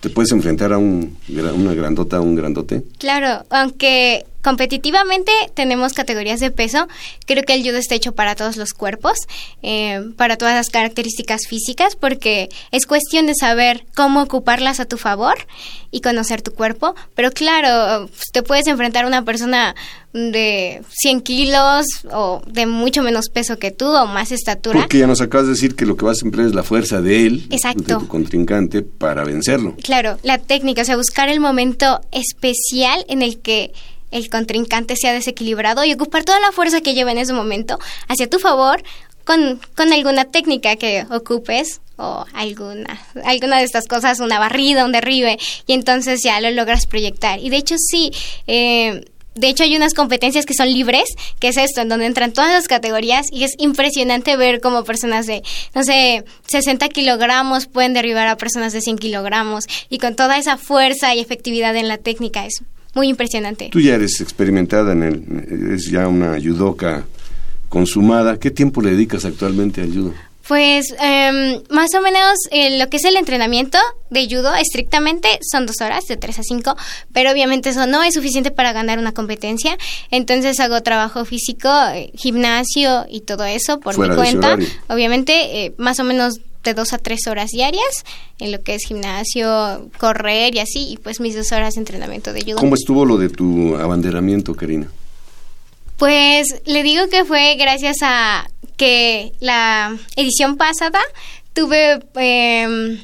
[0.00, 2.82] ¿te puedes enfrentar a un, una grandota, a un grandote?
[2.98, 6.86] Claro, aunque competitivamente tenemos categorías de peso,
[7.26, 9.18] creo que el judo está hecho para todos los cuerpos,
[9.60, 14.98] eh, para todas las características físicas, porque es cuestión de saber cómo ocuparlas a tu
[14.98, 15.34] favor
[15.90, 16.94] y conocer tu cuerpo.
[17.16, 19.74] Pero claro, te puedes enfrentar a una persona
[20.12, 24.78] de 100 kilos o de mucho menos peso que tú o más estatura.
[24.78, 27.00] Porque ya nos acabas de decir que lo que vas a emplear es la fuerza
[27.00, 27.82] de él, Exacto.
[27.82, 29.74] de tu contrincante, para vencerlo.
[29.82, 33.72] Claro, la técnica, o sea, buscar el momento especial en el que
[34.10, 38.28] el contrincante sea desequilibrado y ocupar toda la fuerza que lleva en ese momento hacia
[38.28, 38.82] tu favor
[39.24, 44.92] con, con alguna técnica que ocupes o alguna, alguna de estas cosas, una barrida, un
[44.92, 47.40] derribe, y entonces ya lo logras proyectar.
[47.40, 48.12] Y de hecho sí,
[48.46, 51.04] eh, de hecho hay unas competencias que son libres,
[51.38, 55.26] que es esto, en donde entran todas las categorías y es impresionante ver cómo personas
[55.26, 55.42] de,
[55.74, 60.56] no sé, 60 kilogramos pueden derribar a personas de 100 kilogramos y con toda esa
[60.56, 62.62] fuerza y efectividad en la técnica es
[62.96, 63.68] muy impresionante.
[63.70, 67.04] Tú ya eres experimentada en el, eres ya una judoka
[67.68, 68.38] consumada.
[68.38, 70.14] ¿Qué tiempo le dedicas actualmente al judo?
[70.48, 73.78] Pues em, más o menos eh, lo que es el entrenamiento
[74.10, 76.76] de judo estrictamente son dos horas, de 3 a 5,
[77.12, 79.76] pero obviamente eso no es suficiente para ganar una competencia.
[80.12, 84.56] Entonces hago trabajo físico, eh, gimnasio y todo eso por Fuera mi cuenta.
[84.88, 88.04] Obviamente eh, más o menos de dos a tres horas diarias
[88.38, 92.32] en lo que es gimnasio, correr y así, y pues mis dos horas de entrenamiento
[92.32, 92.56] de judo.
[92.56, 94.88] ¿Cómo estuvo lo de tu abanderamiento, Karina?
[95.96, 101.00] Pues le digo que fue gracias a que la edición pasada
[101.54, 103.00] tuve em,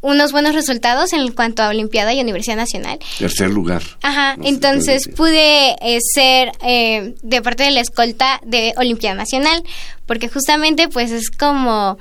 [0.00, 3.00] unos buenos resultados en cuanto a Olimpiada y Universidad Nacional.
[3.18, 3.82] Tercer lugar.
[4.02, 9.64] Ajá, No entonces pude eh, ser eh, de parte de la escolta de Olimpiada Nacional,
[10.06, 11.98] porque justamente pues es como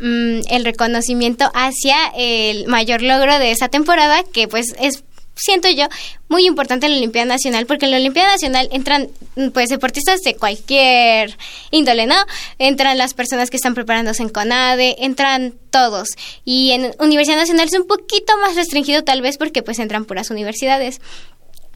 [0.00, 5.04] mm, el reconocimiento hacia el mayor logro de esa temporada, que pues es
[5.36, 5.86] siento yo
[6.28, 10.20] muy importante en la Olimpiada Nacional porque en la Olimpiada Nacional entran mm, pues deportistas
[10.20, 11.36] de cualquier
[11.70, 12.16] índole, ¿no?
[12.58, 16.08] Entran las personas que están preparándose en CONADE, entran todos.
[16.44, 20.30] Y en Universidad Nacional es un poquito más restringido tal vez porque pues entran puras
[20.30, 21.00] universidades.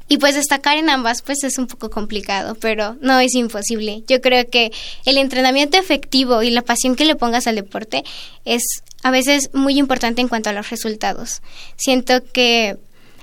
[0.08, 4.02] Y pues destacar en ambas pues es un poco complicado, pero no es imposible.
[4.06, 4.72] Yo creo que
[5.04, 8.04] el entrenamiento efectivo y la pasión que le pongas al deporte
[8.44, 8.62] es
[9.02, 11.42] a veces muy importante en cuanto a los resultados.
[11.76, 12.78] Siento que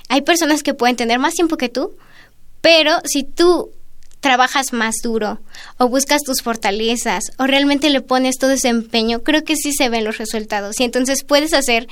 [0.09, 1.97] hay personas que pueden tener más tiempo que tú,
[2.61, 3.71] pero si tú
[4.19, 5.39] trabajas más duro
[5.77, 9.89] o buscas tus fortalezas o realmente le pones todo ese empeño, creo que sí se
[9.89, 11.87] ven los resultados y entonces puedes hacer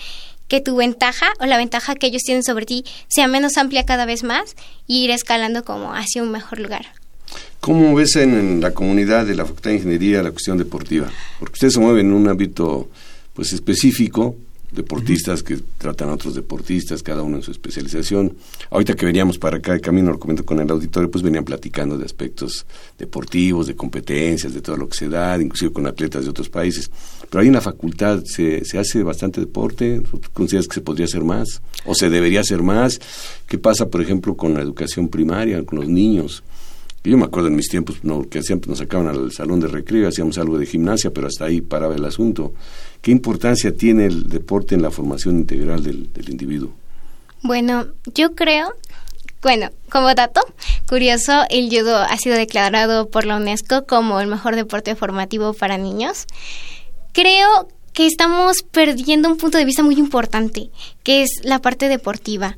[0.54, 4.06] que tu ventaja o la ventaja que ellos tienen sobre ti sea menos amplia cada
[4.06, 6.86] vez más y ir escalando como hacia un mejor lugar.
[7.60, 11.10] ¿Cómo ves en, la comunidad de la Facultad de Ingeniería la cuestión deportiva?
[11.40, 12.88] Porque ustedes se mueven en un ámbito
[13.34, 14.36] pues específico,
[14.74, 18.36] deportistas que tratan a otros deportistas, cada uno en su especialización.
[18.70, 21.98] Ahorita que veníamos para acá, de camino lo comento con el auditorio, pues venían platicando
[21.98, 22.66] de aspectos
[22.98, 26.90] deportivos, de competencias, de todo lo que se da, inclusive con atletas de otros países.
[27.30, 31.24] Pero en la facultad se, se hace bastante deporte, ¿Tú ¿consideras que se podría hacer
[31.24, 31.62] más?
[31.86, 33.00] ¿O se debería hacer más?
[33.48, 36.44] ¿Qué pasa, por ejemplo, con la educación primaria, con los niños?
[37.06, 40.08] Yo me acuerdo en mis tiempos no, que siempre nos sacaban al salón de recreo,
[40.08, 42.54] hacíamos algo de gimnasia, pero hasta ahí paraba el asunto.
[43.04, 46.72] ¿Qué importancia tiene el deporte en la formación integral del, del individuo?
[47.42, 48.74] Bueno, yo creo,
[49.42, 50.40] bueno, como dato
[50.88, 55.78] curioso, el judo ha sido declarado por la UNESCO como el mejor deporte formativo para
[55.78, 56.28] niños.
[57.12, 60.70] Creo que estamos perdiendo un punto de vista muy importante,
[61.04, 62.56] que es la parte deportiva.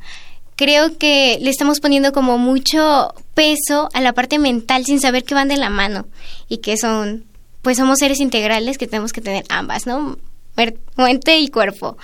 [0.55, 5.33] Creo que le estamos poniendo como mucho peso a la parte mental sin saber que
[5.33, 6.05] van de la mano
[6.49, 7.25] y que son,
[7.63, 10.19] pues somos seres integrales que tenemos que tener ambas, ¿no?
[10.95, 11.97] Mente y cuerpo.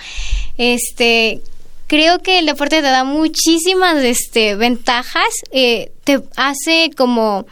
[0.57, 1.41] Este,
[1.87, 7.45] creo que el deporte te da muchísimas este, ventajas, eh, te hace como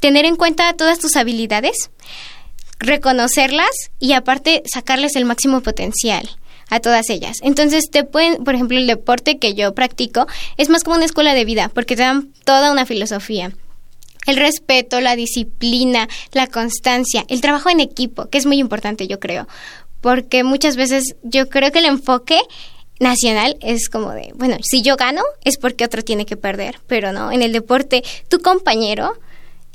[0.00, 1.90] tener en cuenta todas tus habilidades,
[2.78, 6.28] reconocerlas y aparte sacarles el máximo potencial
[6.70, 7.36] a todas ellas.
[7.42, 11.34] Entonces, te pueden, por ejemplo, el deporte que yo practico es más como una escuela
[11.34, 13.52] de vida, porque te dan toda una filosofía.
[14.26, 19.20] El respeto, la disciplina, la constancia, el trabajo en equipo, que es muy importante, yo
[19.20, 19.46] creo.
[20.04, 22.38] Porque muchas veces yo creo que el enfoque
[23.00, 27.10] nacional es como de, bueno, si yo gano es porque otro tiene que perder, pero
[27.14, 29.14] no, en el deporte tu compañero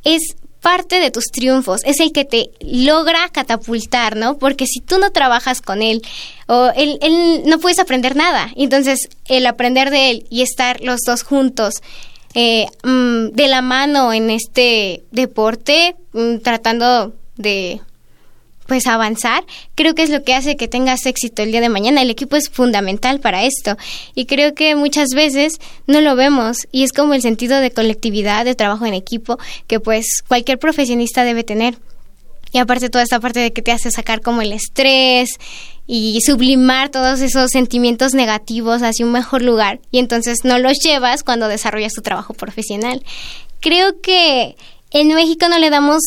[0.03, 4.37] es parte de tus triunfos, es el que te logra catapultar, ¿no?
[4.37, 6.03] Porque si tú no trabajas con él,
[6.45, 8.51] o él, él no puedes aprender nada.
[8.55, 11.81] Entonces, el aprender de él y estar los dos juntos
[12.35, 17.81] eh, mm, de la mano en este deporte, mm, tratando de
[18.69, 19.43] pues avanzar,
[19.75, 22.03] creo que es lo que hace que tengas éxito el día de mañana.
[22.03, 23.75] El equipo es fundamental para esto
[24.15, 28.45] y creo que muchas veces no lo vemos y es como el sentido de colectividad,
[28.45, 31.77] de trabajo en equipo que pues cualquier profesionista debe tener.
[32.51, 35.29] Y aparte toda esta parte de que te hace sacar como el estrés
[35.87, 41.23] y sublimar todos esos sentimientos negativos hacia un mejor lugar y entonces no los llevas
[41.23, 43.03] cuando desarrollas tu trabajo profesional.
[43.59, 44.55] Creo que
[44.91, 46.01] en México no le damos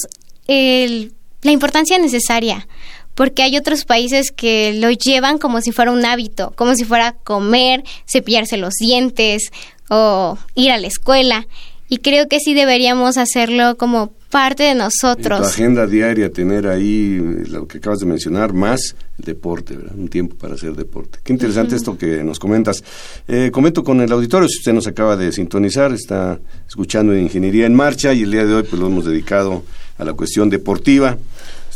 [0.47, 2.67] el la importancia necesaria,
[3.15, 7.13] porque hay otros países que lo llevan como si fuera un hábito, como si fuera
[7.13, 9.51] comer, cepillarse los dientes
[9.89, 11.47] o ir a la escuela.
[11.89, 15.39] Y creo que sí deberíamos hacerlo como parte de nosotros.
[15.39, 17.19] En tu agenda diaria, tener ahí
[17.51, 19.95] lo que acabas de mencionar, más deporte, ¿verdad?
[19.95, 21.19] Un tiempo para hacer deporte.
[21.23, 22.83] Qué interesante esto que nos comentas.
[23.29, 27.75] Eh, comento con el auditorio, si usted nos acaba de sintonizar, está escuchando Ingeniería en
[27.75, 29.63] Marcha y el día de hoy pues lo hemos dedicado
[29.99, 31.19] a la cuestión deportiva.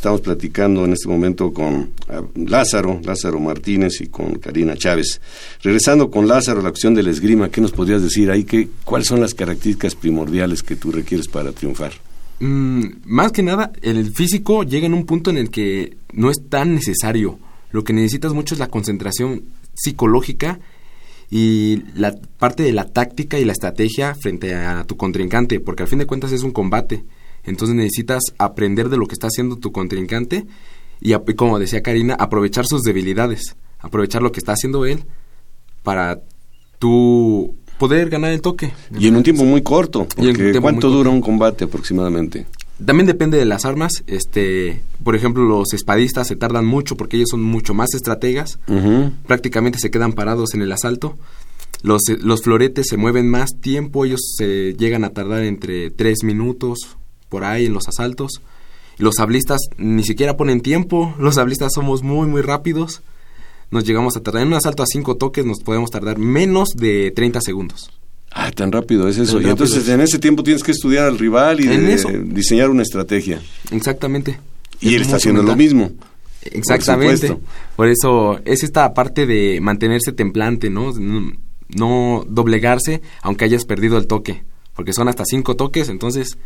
[0.07, 5.21] Estamos platicando en este momento con ah, Lázaro, Lázaro Martínez y con Karina Chávez.
[5.65, 8.45] Regresando con Lázaro, la cuestión del esgrima, ¿qué nos podrías decir ahí?
[8.45, 11.91] ¿Qué, ¿Cuáles son las características primordiales que tú requieres para triunfar?
[12.39, 16.49] Mm, más que nada, el físico llega en un punto en el que no es
[16.49, 17.41] tan necesario.
[17.73, 19.43] Lo que necesitas mucho es la concentración
[19.75, 20.61] psicológica
[21.33, 25.89] y la parte de la táctica y la estrategia frente a tu contrincante, porque al
[25.89, 27.03] fin de cuentas es un combate.
[27.47, 30.47] Entonces necesitas aprender de lo que está haciendo tu contrincante
[31.01, 35.05] y, como decía Karina, aprovechar sus debilidades, aprovechar lo que está haciendo él
[35.83, 36.21] para
[36.79, 38.73] tú poder ganar el toque.
[38.99, 40.07] Y en un tiempo muy corto.
[40.61, 42.47] ¿Cuánto dura un combate aproximadamente?
[42.85, 44.05] También depende de las armas.
[44.07, 48.59] Este, por ejemplo, los espadistas se tardan mucho porque ellos son mucho más estrategas.
[49.27, 51.17] Prácticamente se quedan parados en el asalto.
[51.83, 54.05] Los, los floretes se mueven más tiempo.
[54.05, 56.97] Ellos se llegan a tardar entre tres minutos
[57.29, 58.43] por ahí en los asaltos.
[58.99, 63.03] Los sablistas ni siquiera ponen tiempo, los sablistas somos muy, muy rápidos.
[63.71, 67.11] Nos llegamos a tardar en un asalto a cinco toques, nos podemos tardar menos de
[67.11, 67.91] 30 segundos.
[68.31, 69.41] Ah, tan rápido es eso.
[69.41, 73.41] y entonces en ese tiempo tienes que estudiar al rival y diseñar una estrategia.
[73.71, 74.39] Exactamente.
[74.81, 75.91] Y él está haciendo lo mismo.
[76.43, 77.37] Exactamente.
[77.75, 80.93] Por, eso es esta parte de mantenerse templante, ¿no?
[81.69, 82.25] ¿no?
[82.29, 84.45] doblegarse aunque hayas perdido el toque.
[84.75, 86.37] Porque son hasta cinco toques, entonces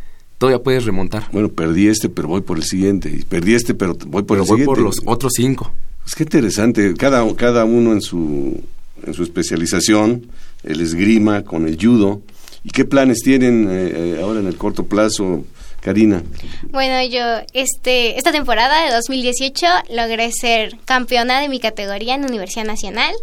[0.41, 1.27] todavía puedes remontar.
[1.31, 3.11] Bueno, perdí este, pero voy por el siguiente.
[3.15, 5.71] Y perdí este, pero voy por pero el voy por los otros cinco.
[6.03, 6.95] Es que interesante.
[6.95, 8.59] Cada, cada uno en su,
[9.05, 10.25] en su especialización,
[10.63, 12.23] el esgrima con el judo.
[12.63, 15.45] ¿Y qué planes tienen eh, eh, ahora en el corto plazo?
[15.79, 16.23] Karina.
[16.69, 17.23] Bueno, yo
[17.53, 23.15] este esta temporada de 2018 logré ser campeona de mi categoría en Universidad Nacional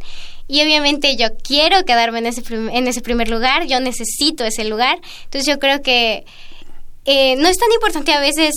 [0.48, 4.98] y obviamente yo quiero quedarme en ese en ese primer lugar, yo necesito ese lugar.
[5.26, 6.24] Entonces yo creo que
[7.10, 8.52] eh, no es tan importante a veces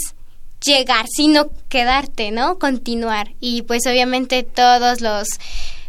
[0.61, 2.59] llegar, sino quedarte, ¿no?
[2.59, 3.31] Continuar.
[3.39, 5.29] Y pues obviamente todos los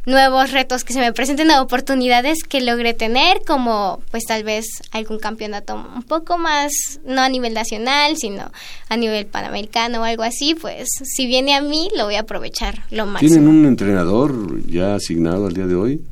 [0.06, 5.18] nuevos retos que se me presenten, oportunidades que logré tener, como pues tal vez algún
[5.18, 6.70] campeonato un poco más,
[7.04, 8.52] no a nivel nacional, sino
[8.88, 12.84] a nivel panamericano o algo así, pues si viene a mí lo voy a aprovechar
[12.92, 13.28] lo máximo.
[13.28, 16.04] ¿Tienen un entrenador ya asignado al día de hoy?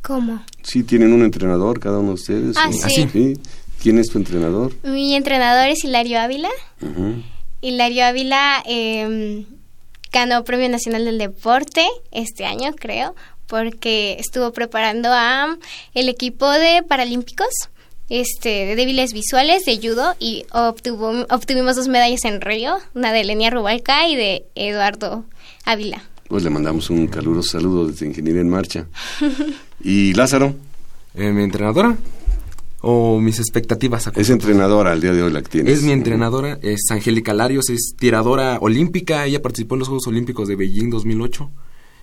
[0.00, 0.42] ¿Cómo?
[0.62, 2.56] Sí, tienen un entrenador cada uno de ustedes.
[2.56, 3.06] Ah, sí.
[3.12, 3.34] ¿Sí?
[3.82, 4.72] ¿Quién es tu entrenador?
[4.82, 6.50] Mi entrenador es Hilario Ávila.
[7.62, 9.44] Hilario Ávila eh,
[10.12, 13.14] ganó Premio Nacional del Deporte este año, creo,
[13.46, 15.56] porque estuvo preparando a
[15.94, 17.48] el equipo de Paralímpicos
[18.10, 23.24] este, de débiles visuales de judo y obtuvo, obtuvimos dos medallas en Río, una de
[23.24, 25.24] Lenia Rubalca y de Eduardo
[25.64, 26.02] Ávila.
[26.28, 28.86] Pues le mandamos un caluroso saludo desde Ingeniería en Marcha.
[29.82, 30.54] ¿Y Lázaro?
[31.14, 31.96] Eh, mi entrenadora,
[32.80, 34.10] o mis expectativas.
[34.14, 35.78] es entrenadora al día de hoy la que tienes.
[35.78, 40.48] Es mi entrenadora, es Angélica Larios, es tiradora olímpica, ella participó en los Juegos Olímpicos
[40.48, 41.50] de Beijing 2008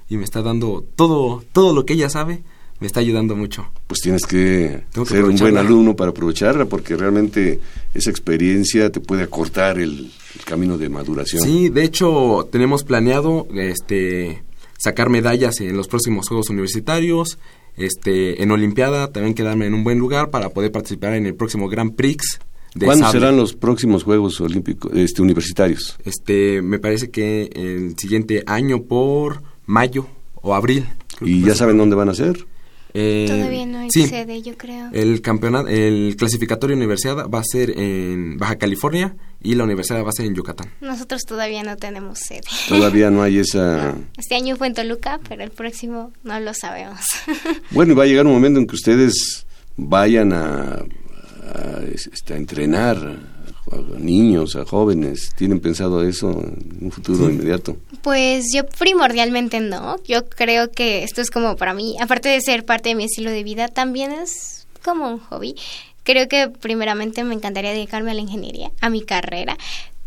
[0.10, 2.44] y me está dando todo, todo lo que ella sabe,
[2.80, 3.72] me está ayudando mucho.
[3.88, 7.60] Pues tienes que ser un buen alumno para aprovecharla, porque realmente
[7.94, 11.42] esa experiencia te puede acortar el, el camino de maduración.
[11.42, 14.44] Sí, de hecho tenemos planeado este
[14.78, 17.40] sacar medallas en los próximos Juegos Universitarios,
[17.78, 21.70] este en Olimpiada también quedarme en un buen lugar para poder participar en el próximo
[21.70, 22.40] Grand Prix
[22.76, 23.20] de ¿Cuándo sable.
[23.20, 25.98] serán los próximos Juegos Olímpicos este, universitarios?
[26.04, 30.86] Este, me parece que el siguiente año por mayo o abril.
[31.22, 32.46] ¿Y ya saben dónde van a ser?
[32.94, 34.90] Eh, Todavía no hay sí, sede, yo creo.
[34.94, 40.10] El campeonato, el clasificatorio universidad va a ser en Baja California y la universidad va
[40.10, 40.72] a ser en Yucatán.
[40.82, 42.42] Nosotros todavía no tenemos sede.
[42.68, 43.96] Todavía no hay esa...
[44.18, 47.00] Este año fue en Toluca, pero el próximo no lo sabemos.
[47.72, 52.38] Bueno, y va a llegar un momento en que ustedes vayan a, a, este, a
[52.38, 53.37] entrenar
[53.72, 55.34] a niños, a jóvenes.
[55.36, 57.78] ¿Tienen pensado eso en un futuro inmediato?
[58.02, 59.98] Pues yo primordialmente no.
[60.04, 63.32] Yo creo que esto es como para mí, aparte de ser parte de mi estilo
[63.32, 65.56] de vida, también es como un hobby.
[66.04, 69.58] Creo que primeramente me encantaría dedicarme a la ingeniería, a mi carrera,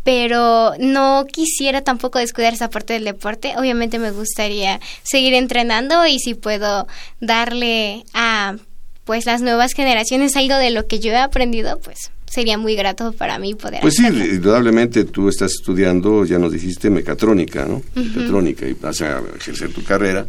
[0.03, 3.53] pero no quisiera tampoco descuidar esa parte del deporte.
[3.57, 6.87] Obviamente me gustaría seguir entrenando y si puedo
[7.19, 8.55] darle a
[9.03, 13.11] pues las nuevas generaciones algo de lo que yo he aprendido, pues sería muy grato
[13.11, 17.81] para mí poder Pues sí, indudablemente tú estás estudiando, ya nos dijiste, mecatrónica, ¿no?
[17.95, 20.25] Mecatrónica y vas a ejercer tu carrera.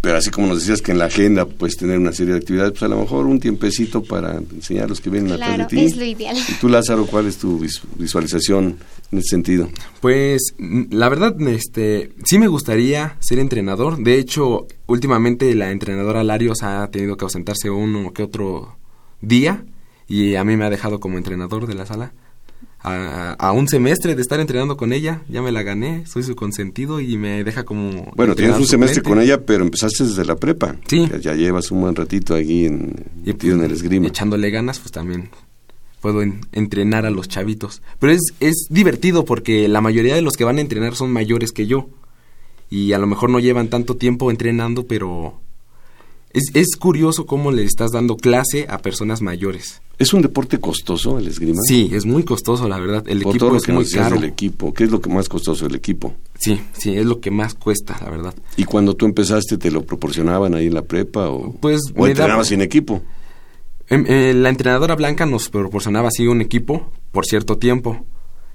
[0.00, 2.72] Pero así como nos decías que en la agenda puedes tener una serie de actividades,
[2.72, 5.76] pues a lo mejor un tiempecito para enseñar a los que vienen atrás Claro, de
[5.76, 5.82] ti.
[5.82, 6.36] es lo ideal.
[6.36, 8.76] Y tú, Lázaro, ¿cuál es tu vis- visualización
[9.12, 9.70] en ese sentido?
[10.02, 13.96] Pues la verdad, este, sí me gustaría ser entrenador.
[13.96, 18.76] De hecho, últimamente la entrenadora Larios ha tenido que ausentarse uno que otro
[19.22, 19.64] día
[20.22, 22.12] y a mí me ha dejado como entrenador de la sala.
[22.86, 26.36] A, a un semestre de estar entrenando con ella, ya me la gané, soy su
[26.36, 28.12] consentido y me deja como...
[28.14, 30.76] Bueno, tienes un semestre con ella, pero empezaste desde la prepa.
[30.86, 31.08] Sí.
[31.10, 32.92] Ya, ya llevas un buen ratito aquí en,
[33.24, 34.06] Y pues, en el esgrima.
[34.06, 35.30] Echándole ganas, pues también
[36.02, 37.80] puedo en- entrenar a los chavitos.
[37.98, 41.52] Pero es, es divertido porque la mayoría de los que van a entrenar son mayores
[41.52, 41.88] que yo.
[42.68, 45.40] Y a lo mejor no llevan tanto tiempo entrenando, pero
[46.34, 49.80] es, es curioso cómo le estás dando clase a personas mayores.
[49.98, 51.60] ¿Es un deporte costoso el esgrima?
[51.66, 53.04] Sí, es muy costoso, la verdad.
[53.06, 54.16] El Por equipo todo lo es que muy caro.
[54.16, 54.74] del equipo.
[54.74, 56.14] ¿Qué es lo que más costoso el equipo?
[56.38, 58.34] Sí, sí, es lo que más cuesta, la verdad.
[58.56, 62.48] ¿Y cuando tú empezaste te lo proporcionaban ahí en la prepa o, Pues, o entrenabas
[62.48, 63.02] sin equipo?
[63.88, 68.04] Em, eh, la entrenadora Blanca nos proporcionaba así un equipo por cierto tiempo.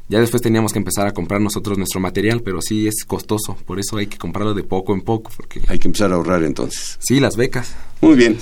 [0.10, 3.56] Ya después teníamos que empezar a comprar nosotros nuestro material, pero sí es costoso.
[3.66, 5.62] Por eso hay que comprarlo de poco en poco, porque...
[5.68, 6.98] Hay que empezar a ahorrar entonces.
[7.00, 7.76] Sí, las becas.
[8.02, 8.38] Muy bien.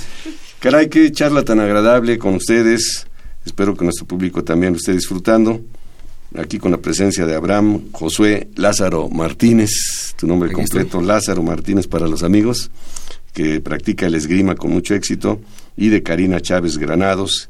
[0.60, 3.06] Caray, qué charla tan agradable con ustedes.
[3.46, 5.60] Espero que nuestro público también lo esté disfrutando.
[6.38, 11.88] Aquí con la presencia de Abraham, Josué, Lázaro Martínez, tu nombre Aquí completo, Lázaro Martínez
[11.88, 12.72] para los amigos,
[13.34, 15.42] que practica el esgrima con mucho éxito,
[15.76, 17.50] y de Karina Chávez Granados,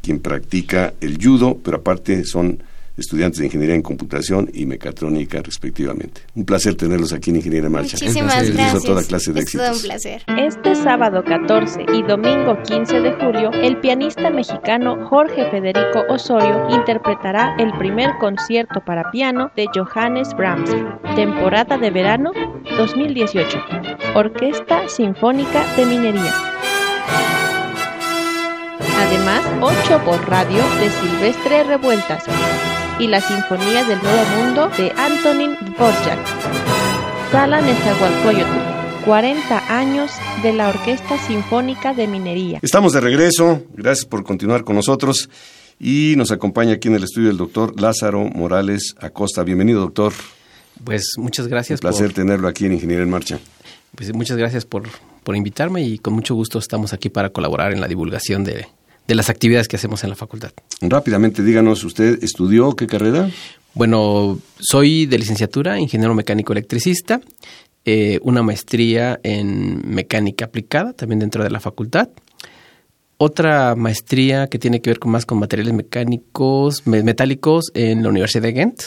[0.00, 2.62] quien practica el judo, pero aparte son
[2.96, 6.22] estudiantes de Ingeniería en Computación y Mecatrónica respectivamente.
[6.34, 7.96] Un placer tenerlos aquí en Ingeniería en Marcha.
[8.00, 8.82] Muchísimas Entonces, les gracias.
[8.84, 9.86] toda clase de es todo un éxitos.
[9.86, 10.22] placer.
[10.38, 17.54] Este sábado 14 y domingo 15 de julio, el pianista mexicano Jorge Federico Osorio interpretará
[17.58, 20.70] el primer concierto para piano de Johannes Brahms,
[21.16, 22.32] temporada de verano
[22.76, 23.58] 2018,
[24.14, 26.34] Orquesta Sinfónica de Minería.
[28.98, 32.24] Además, 8 por radio de Silvestre Revueltas
[33.02, 36.20] y la Sinfonía del Nuevo Mundo de Antonin Dvorak.
[37.32, 40.12] Sala Nezahualcóyotl, 40 años
[40.44, 42.60] de la Orquesta Sinfónica de Minería.
[42.62, 45.28] Estamos de regreso, gracias por continuar con nosotros
[45.80, 49.42] y nos acompaña aquí en el estudio el doctor Lázaro Morales Acosta.
[49.42, 50.12] Bienvenido, doctor.
[50.84, 53.40] Pues muchas Un gracias placer por, tenerlo aquí en Ingeniería en Marcha.
[53.96, 54.84] pues, muchas gracias por,
[55.24, 58.68] por invitarme y con mucho gusto estamos aquí para colaborar en la divulgación de,
[59.08, 60.52] de las actividades que hacemos en la facultad.
[60.80, 63.28] Rápidamente, díganos, ¿usted estudió qué carrera?
[63.74, 67.20] Bueno, soy de licenciatura, ingeniero mecánico electricista,
[67.84, 72.08] eh, una maestría en mecánica aplicada, también dentro de la facultad.
[73.18, 78.08] Otra maestría que tiene que ver con más con materiales mecánicos, me- metálicos en la
[78.08, 78.82] Universidad de Ghent.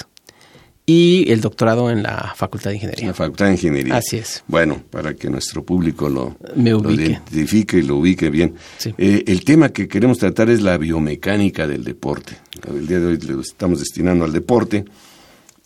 [0.87, 3.07] Y el doctorado en la Facultad de En Ingeniería.
[3.07, 3.97] la Facultad de Ingeniería.
[3.97, 4.43] Así es.
[4.47, 8.53] Bueno, para que nuestro público lo, identifique y lo ubique bien.
[8.77, 8.93] Sí.
[8.97, 12.37] Eh, el tema que queremos tratar es la biomecánica del deporte.
[12.67, 14.85] El día de hoy lo estamos destinando al deporte.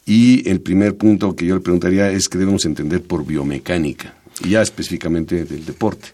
[0.06, 4.50] Y el primer punto que yo le preguntaría es qué debemos entender por biomecánica, y
[4.50, 6.08] ya específicamente del deporte.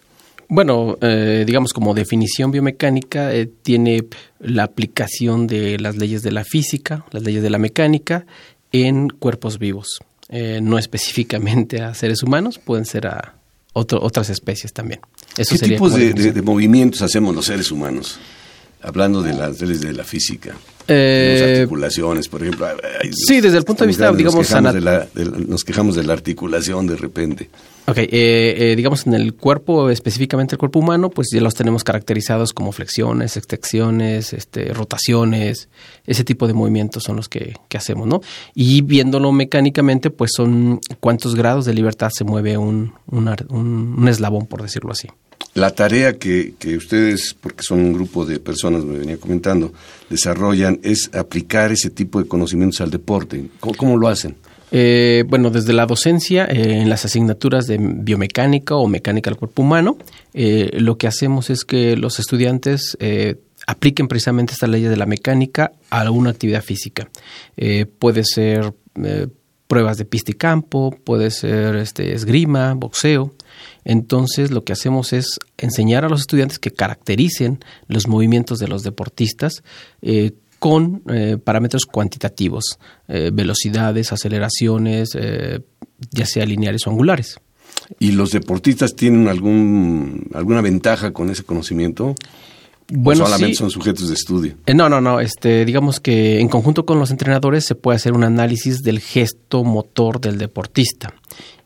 [0.49, 4.05] Bueno, eh, digamos como definición biomecánica, eh, tiene
[4.39, 8.25] la aplicación de las leyes de la física, las leyes de la mecánica
[8.83, 9.99] en cuerpos vivos.
[10.29, 13.35] eh, no específicamente a seres humanos, pueden ser a
[13.73, 14.99] otro- otras especies también.
[15.37, 18.17] Eso ¿Qué sería tipos de movimientos hacemos los seres humanos?
[18.85, 20.55] Hablando de las leyes de la física.
[20.87, 22.67] Eh, Las articulaciones, por ejemplo.
[23.11, 25.63] Sí, desde el punto de vista, nos digamos, quejamos anat- de la- de la- nos
[25.63, 27.49] quejamos de la articulación de repente.
[27.87, 31.83] Ok, eh, eh, digamos en el cuerpo, específicamente el cuerpo humano, pues ya los tenemos
[31.83, 35.69] caracterizados como flexiones, extensiones, este, rotaciones,
[36.05, 38.21] ese tipo de movimientos son los que, que hacemos, ¿no?
[38.53, 44.07] Y viéndolo mecánicamente, pues son cuántos grados de libertad se mueve un, un, un- un
[44.07, 45.07] eslabón, por decirlo así.
[45.55, 49.73] La tarea que, que ustedes, porque son un grupo de personas, me venía comentando,
[50.09, 53.45] desarrollan es aplicar ese tipo de conocimientos al deporte.
[53.59, 54.35] ¿Cómo, lo hacen?
[54.71, 59.61] Eh, bueno, desde la docencia, eh, en las asignaturas de biomecánica o mecánica del cuerpo
[59.61, 59.97] humano,
[60.33, 63.35] eh, lo que hacemos es que los estudiantes eh,
[63.67, 67.09] apliquen precisamente estas leyes de la mecánica a alguna actividad física.
[67.57, 69.27] Eh, puede ser eh,
[69.67, 73.33] pruebas de pista y campo, puede ser este, esgrima, boxeo.
[73.85, 78.83] Entonces, lo que hacemos es enseñar a los estudiantes que caractericen los movimientos de los
[78.83, 79.63] deportistas
[80.01, 85.11] eh, con eh, parámetros cuantitativos, eh, velocidades, aceleraciones,
[86.11, 87.39] ya sea lineales o angulares.
[87.99, 92.15] ¿Y los deportistas tienen algún alguna ventaja con ese conocimiento?
[92.87, 93.59] Bueno, ¿O solamente sí.
[93.59, 94.55] son sujetos de estudio?
[94.65, 95.19] Eh, no, no, no.
[95.19, 99.63] Este, digamos que en conjunto con los entrenadores se puede hacer un análisis del gesto
[99.63, 101.13] motor del deportista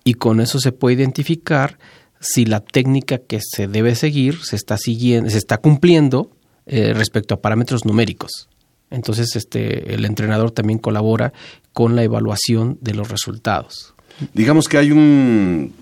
[0.04, 1.78] y con eso se puede identificar
[2.20, 6.32] si la técnica que se debe seguir se está siguiendo, se está cumpliendo
[6.66, 8.50] eh, respecto a parámetros numéricos.
[8.92, 11.32] Entonces, este, el entrenador también colabora
[11.74, 13.94] con la evaluación de los resultados.
[14.34, 15.74] Digamos que hay un,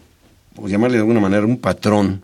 [0.65, 2.21] llamarle de alguna manera, un patrón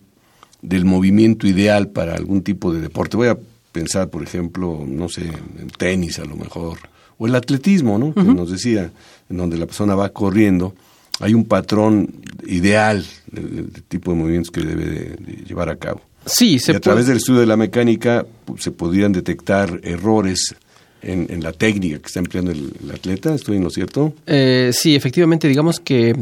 [0.61, 3.17] del movimiento ideal para algún tipo de deporte.
[3.17, 3.37] Voy a
[3.71, 6.77] pensar, por ejemplo, no sé, en tenis a lo mejor,
[7.17, 8.13] o el atletismo, ¿no?
[8.13, 8.91] Que nos decía,
[9.29, 10.75] en donde la persona va corriendo,
[11.19, 12.09] hay un patrón
[12.45, 16.01] ideal del, del tipo de movimientos que debe de, de llevar a cabo.
[16.25, 18.25] Sí, Y se a través del estudio de la mecánica
[18.57, 20.55] se podrían detectar errores
[21.01, 24.13] en, en la técnica que está empleando el, el atleta, ¿estoy en lo cierto?
[24.25, 26.15] Eh, sí, efectivamente, digamos que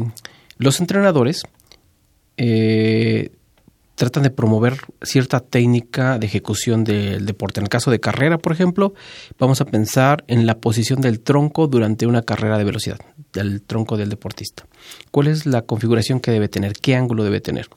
[0.58, 1.42] los entrenadores
[2.36, 3.30] eh,
[4.02, 7.60] tratan de promover cierta técnica de ejecución del deporte.
[7.60, 8.94] En el caso de carrera, por ejemplo,
[9.38, 12.98] vamos a pensar en la posición del tronco durante una carrera de velocidad,
[13.32, 14.66] del tronco del deportista.
[15.12, 16.72] ¿Cuál es la configuración que debe tener?
[16.72, 17.68] ¿Qué ángulo debe tener?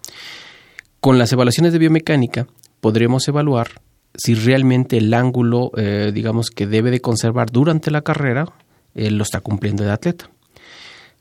[0.99, 2.47] Con las evaluaciones de biomecánica
[2.82, 3.67] podremos evaluar
[4.15, 8.47] si realmente el ángulo, eh, digamos, que debe de conservar durante la carrera,
[8.95, 10.32] eh, lo está cumpliendo el atleta.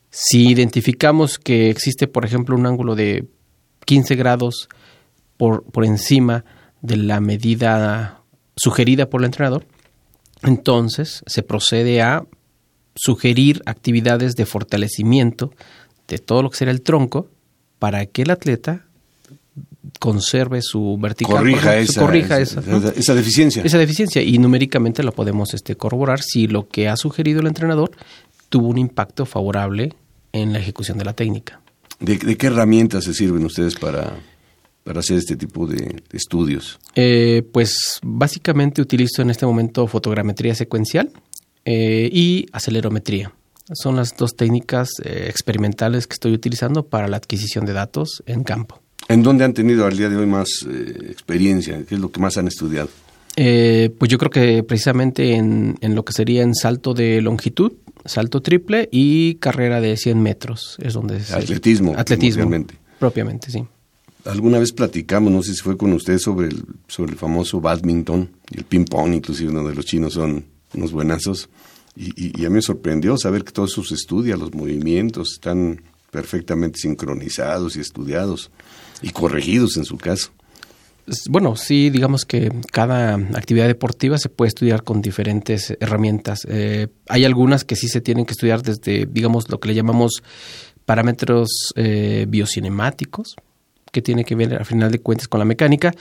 [0.09, 3.27] Si identificamos que existe, por ejemplo, un ángulo de
[3.85, 4.71] 15 grados
[5.45, 6.43] por, por encima
[6.81, 8.23] de la medida
[8.57, 9.67] sugerida por el entrenador,
[10.43, 12.25] entonces se procede a
[12.95, 15.53] sugerir actividades de fortalecimiento
[16.09, 17.29] de todo lo que será el tronco
[17.79, 18.87] para que el atleta
[20.01, 21.37] conserve su vertical.
[21.37, 22.77] corrija, ejemplo, esa, corrija esa, esa, ¿no?
[22.79, 23.63] esa- esa deficiencia.
[23.63, 27.91] esa deficiencia y numéricamente lo podemos este, corroborar si lo que ha sugerido el entrenador
[28.49, 29.93] tuvo un impacto favorable
[30.33, 31.61] en la ejecución de la técnica.
[32.01, 34.17] ¿De, de qué herramientas se sirven ustedes para,
[34.85, 36.79] para hacer este tipo de, estudios?
[36.95, 41.11] Eh, pues básicamente utilizo en este momento fotogrametría secuencial
[41.65, 43.33] eh, y acelerometría.
[43.73, 48.45] Son las dos técnicas eh, experimentales que estoy utilizando para la adquisición de datos en
[48.45, 48.81] campo.
[49.09, 51.83] ¿En dónde han tenido al día de hoy más eh, experiencia?
[51.89, 52.89] ¿Qué es lo que más han estudiado?
[53.37, 57.73] Eh, pues yo creo que precisamente en, en lo que sería en salto de longitud,
[58.05, 62.49] salto triple y carrera de 100 metros es donde se- Atletismo, atletismo
[62.99, 63.65] propiamente sí.
[64.25, 68.31] Alguna vez platicamos, no sé si fue con usted, sobre el, sobre el famoso badminton
[68.51, 70.45] y el ping-pong, inclusive uno de los chinos son
[70.75, 71.49] unos buenazos.
[71.97, 76.79] Y, y- a mí me sorprendió saber que todos sus estudia, los movimientos están perfectamente
[76.81, 78.51] sincronizados y estudiados
[79.03, 80.31] y corregidos en su caso.
[81.29, 86.47] Bueno, sí, digamos que cada actividad deportiva se puede estudiar con diferentes herramientas.
[86.49, 90.23] Eh, hay algunas que sí se tienen que estudiar desde, digamos, lo que le llamamos
[90.87, 93.37] parámetros eh, biocinemáticos,
[93.95, 95.95] que tiene que ver, al final de cuentas, con la mecánica,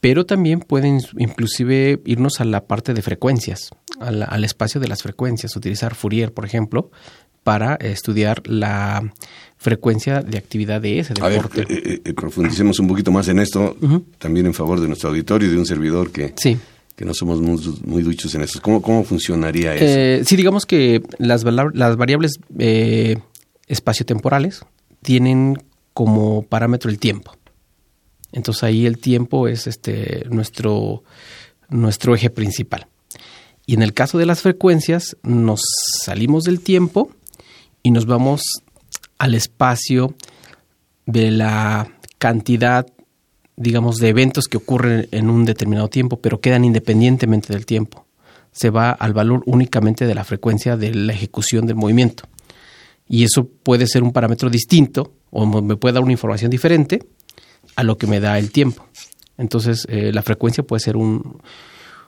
[0.00, 3.70] pero también pueden inclusive irnos a la parte de frecuencias,
[4.00, 6.90] al espacio de las frecuencias, utilizar Fourier, por ejemplo,
[7.44, 9.12] para estudiar la
[9.56, 11.66] frecuencia de actividad de ese A ver, deporte.
[11.68, 13.76] eh, eh, profundicemos un poquito más en esto,
[14.18, 16.56] también en favor de nuestro auditorio y de un servidor que, sí.
[16.96, 18.60] que no somos muy, muy duchos en esto.
[18.62, 19.84] ¿Cómo, cómo funcionaría eso?
[19.86, 23.18] Eh, sí, digamos que las, las variables eh,
[23.68, 24.62] espaciotemporales
[25.02, 25.56] tienen
[25.92, 27.32] como parámetro el tiempo.
[28.32, 31.02] Entonces ahí el tiempo es este nuestro,
[31.68, 32.86] nuestro eje principal.
[33.66, 35.62] Y en el caso de las frecuencias, nos
[36.02, 37.10] salimos del tiempo
[37.82, 38.42] y nos vamos
[39.18, 40.14] al espacio
[41.06, 41.88] de la
[42.18, 42.86] cantidad,
[43.56, 48.06] digamos, de eventos que ocurren en un determinado tiempo, pero quedan independientemente del tiempo.
[48.52, 52.24] Se va al valor únicamente de la frecuencia de la ejecución del movimiento.
[53.08, 57.00] Y eso puede ser un parámetro distinto o me puede dar una información diferente
[57.76, 58.86] a lo que me da el tiempo.
[59.38, 61.40] Entonces, eh, la frecuencia puede ser un,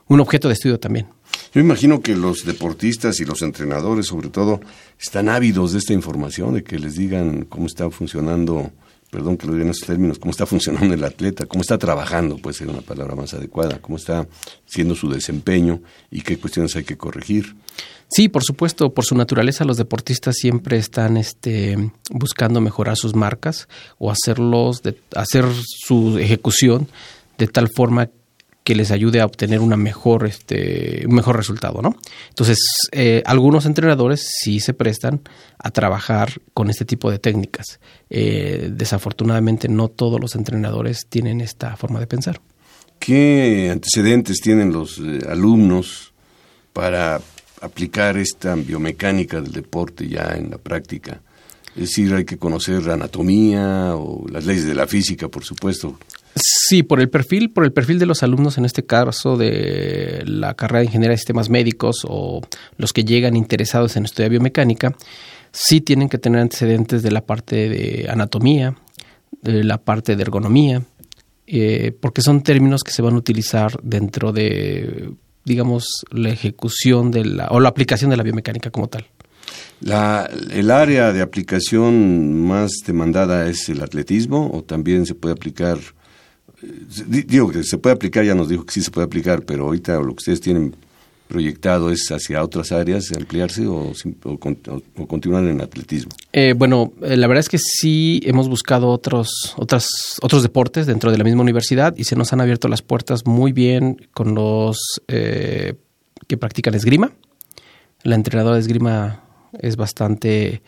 [0.09, 1.07] un objeto de estudio también.
[1.55, 4.61] Yo imagino que los deportistas y los entrenadores, sobre todo,
[5.01, 8.71] están ávidos de esta información, de que les digan cómo está funcionando,
[9.11, 12.37] perdón que lo diga en esos términos, cómo está funcionando el atleta, cómo está trabajando,
[12.37, 14.27] puede ser una palabra más adecuada, cómo está
[14.67, 17.57] siendo su desempeño y qué cuestiones hay que corregir.
[18.15, 23.69] Sí, por supuesto, por su naturaleza los deportistas siempre están este, buscando mejorar sus marcas
[23.99, 26.89] o hacerlos, de, hacer su ejecución
[27.39, 28.11] de tal forma
[28.65, 31.97] que les ayude a obtener una mejor, este, un mejor resultado, ¿no?
[32.29, 32.59] Entonces,
[32.93, 35.23] eh, algunos entrenadores sí se prestan
[35.59, 37.81] a trabajar con este tipo de técnicas.
[38.11, 42.41] Eh, desafortunadamente, no todos los entrenadores tienen esta forma de pensar.
[42.99, 46.13] ¿Qué antecedentes tienen los eh, alumnos
[46.73, 47.21] para
[47.63, 51.21] aplicar esta biomecánica del deporte ya en la práctica?
[51.75, 55.99] Es decir, hay que conocer anatomía o las leyes de la física, por supuesto.
[56.35, 60.55] Sí, por el perfil, por el perfil de los alumnos, en este caso de la
[60.55, 62.41] carrera de Ingeniería de Sistemas Médicos o
[62.77, 64.95] los que llegan interesados en estudiar biomecánica,
[65.51, 68.75] sí tienen que tener antecedentes de la parte de anatomía,
[69.43, 70.83] de la parte de ergonomía,
[71.47, 75.13] eh, porque son términos que se van a utilizar dentro de,
[75.45, 79.07] digamos, la ejecución de la, o la aplicación de la biomecánica como tal.
[79.81, 85.79] La, ¿El área de aplicación más demandada es el atletismo o también se puede aplicar
[87.07, 89.99] digo que se puede aplicar, ya nos dijo que sí se puede aplicar, pero ahorita
[89.99, 90.77] lo que ustedes tienen
[91.33, 93.93] proyectado es hacia otras áreas, ampliarse o,
[94.25, 94.39] o,
[95.07, 96.13] continuar en atletismo?
[96.33, 99.89] Eh, bueno, eh, la verdad es que sí hemos buscado otros, otras,
[100.21, 103.53] otros deportes dentro de la misma universidad y se nos han abierto las puertas muy
[103.53, 105.75] bien con los eh,
[106.29, 107.13] que practican esgrima.
[108.03, 109.25] La entrenadora de esgrima
[109.59, 110.61] es bastante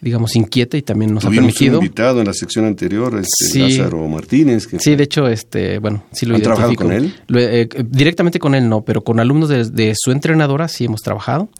[0.00, 1.78] digamos, inquieta y también nos ha permitido.
[1.78, 4.66] un invitado en la sección anterior, este Lázaro Martínez.
[4.66, 7.14] Que sí, de hecho, este, bueno, sí lo ¿Han trabajado con él?
[7.34, 11.50] Eh, directamente con él no, pero con alumnos de, su entrenadora sí hemos trabajado.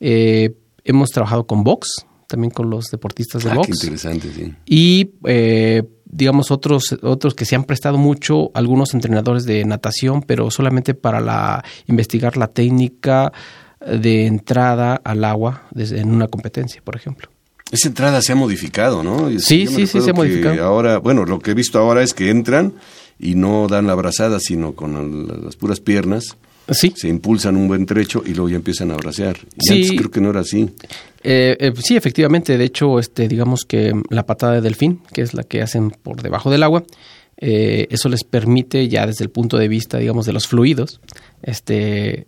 [0.00, 3.68] Eh, hemos trabajado con box, también con los deportistas de ah, box.
[3.68, 4.52] Qué interesante, sí.
[4.66, 10.50] Y eh, digamos otros otros que se han prestado mucho, algunos entrenadores de natación, pero
[10.50, 13.32] solamente para la investigar la técnica
[13.80, 17.30] de entrada al agua desde, en una competencia, por ejemplo.
[17.70, 19.28] Esa entrada se ha modificado, ¿no?
[19.38, 20.64] Sí, sí, sí, se ha modificado.
[20.64, 22.74] Ahora, bueno, lo que he visto ahora es que entran
[23.18, 26.36] y no dan la abrazada, sino con las puras piernas.
[26.70, 26.92] Sí.
[26.96, 29.38] Se impulsan un buen trecho y luego ya empiezan a abracear.
[29.58, 30.68] Y antes creo que no era así.
[31.22, 32.58] Eh, eh, sí, efectivamente.
[32.58, 36.22] De hecho, este, digamos que la patada de delfín, que es la que hacen por
[36.22, 36.84] debajo del agua,
[37.38, 41.00] eh, eso les permite ya desde el punto de vista, digamos, de los fluidos,
[41.42, 42.26] este,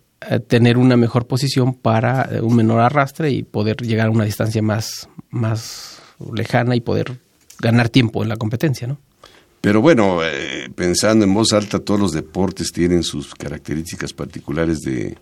[0.48, 5.08] tener una mejor posición para un menor arrastre y poder llegar a una distancia más,
[5.30, 5.98] más
[6.32, 7.18] lejana y poder
[7.58, 8.98] ganar tiempo en la competencia, ¿no?
[9.60, 15.18] Pero bueno, eh, pensando en voz alta, todos los deportes tienen sus características particulares de,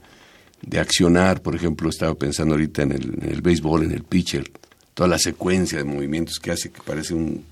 [0.63, 1.43] de accionar.
[1.43, 4.49] Por ejemplo, estaba pensando ahorita en el, en el, béisbol, en el pitcher,
[4.95, 7.45] toda la secuencia de movimientos que hace, que parece un,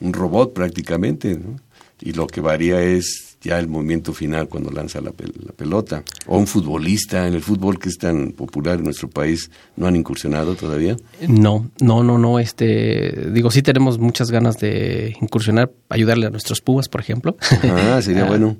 [0.00, 1.58] un robot prácticamente, ¿no?
[2.00, 6.02] Y lo que varía es ya el movimiento final cuando lanza la, pelota.
[6.26, 9.96] O un futbolista en el fútbol que es tan popular en nuestro país, ¿no han
[9.96, 10.96] incursionado todavía?
[11.28, 12.38] No, no, no, no.
[12.38, 17.36] Este, digo, sí tenemos muchas ganas de incursionar, ayudarle a nuestros Pumas, por ejemplo.
[17.62, 18.56] Ah, sería bueno.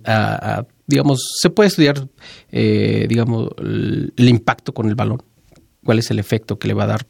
[0.87, 2.09] digamos, se puede estudiar,
[2.53, 5.23] eh, digamos, el, el impacto con el balón.
[5.85, 7.07] ¿Cuál es el efecto que le va a dar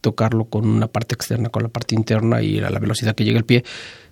[0.00, 3.38] tocarlo con una parte externa, con la parte interna y a la velocidad que llega
[3.38, 3.64] el pie?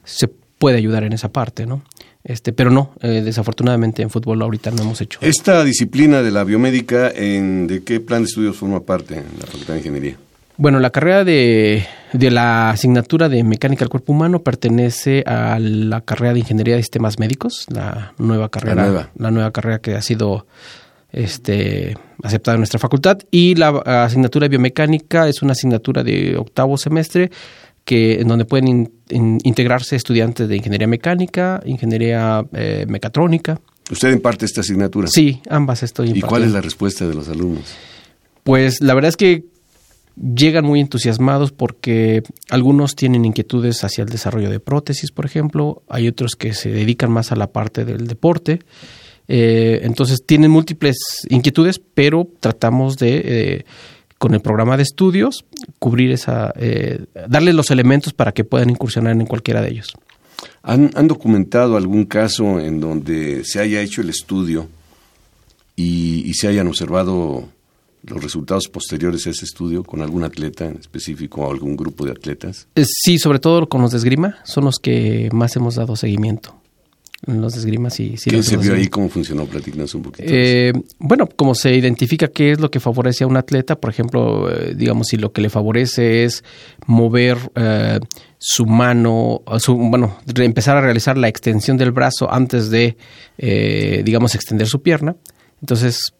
[0.04, 0.28] Se
[0.60, 1.82] puede ayudar en esa parte, ¿no?
[2.22, 5.18] Este, pero no, eh, desafortunadamente en fútbol ahorita no hemos hecho.
[5.22, 9.46] ¿Esta disciplina de la biomédica, en, de qué plan de estudios forma parte en la
[9.46, 10.16] Facultad de Ingeniería?
[10.58, 16.02] Bueno, la carrera de, de la asignatura de mecánica del cuerpo humano pertenece a la
[16.02, 19.94] carrera de ingeniería de sistemas médicos, la nueva carrera, la nueva, la nueva carrera que
[19.94, 20.46] ha sido
[21.12, 23.20] este, aceptada en nuestra facultad.
[23.30, 23.68] Y la
[24.04, 27.30] asignatura de biomecánica es una asignatura de octavo semestre
[27.84, 33.60] que en donde pueden integrarse estudiantes de ingeniería mecánica, ingeniería eh, mecatrónica.
[33.90, 35.08] ¿Usted imparte esta asignatura?
[35.08, 36.26] Sí, ambas estoy impartiendo.
[36.26, 37.64] ¿Y cuál es la respuesta de los alumnos?
[38.44, 39.44] Pues la verdad es que
[40.16, 46.08] llegan muy entusiasmados porque algunos tienen inquietudes hacia el desarrollo de prótesis, por ejemplo, hay
[46.08, 48.60] otros que se dedican más a la parte del deporte,
[49.28, 50.96] eh, entonces tienen múltiples
[51.28, 53.22] inquietudes, pero tratamos de...
[53.24, 53.64] Eh,
[54.20, 55.46] con el programa de estudios,
[55.80, 59.94] cubrir esa, eh, darles los elementos para que puedan incursionar en cualquiera de ellos.
[60.62, 64.68] ¿Han, ¿Han, documentado algún caso en donde se haya hecho el estudio
[65.74, 67.48] y, y, se hayan observado
[68.02, 72.12] los resultados posteriores a ese estudio con algún atleta en específico o algún grupo de
[72.12, 72.68] atletas?
[72.74, 76.59] Eh, sí, sobre todo con los de esgrima, son los que más hemos dado seguimiento
[77.26, 78.88] en los esgrimas y ¿Qué se vio ahí?
[78.88, 79.44] ¿Cómo funcionó?
[79.44, 80.24] Platícanos un poquito.
[80.26, 84.50] Eh, bueno, como se identifica qué es lo que favorece a un atleta, por ejemplo,
[84.50, 86.42] eh, digamos, si lo que le favorece es
[86.86, 88.00] mover eh,
[88.38, 92.96] su mano, su, bueno, empezar a realizar la extensión del brazo antes de,
[93.36, 95.16] eh, digamos, extender su pierna,
[95.60, 96.14] entonces,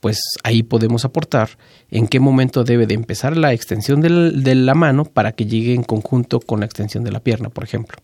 [0.00, 1.50] pues ahí podemos aportar
[1.90, 5.74] en qué momento debe de empezar la extensión del, de la mano para que llegue
[5.74, 7.98] en conjunto con la extensión de la pierna, por ejemplo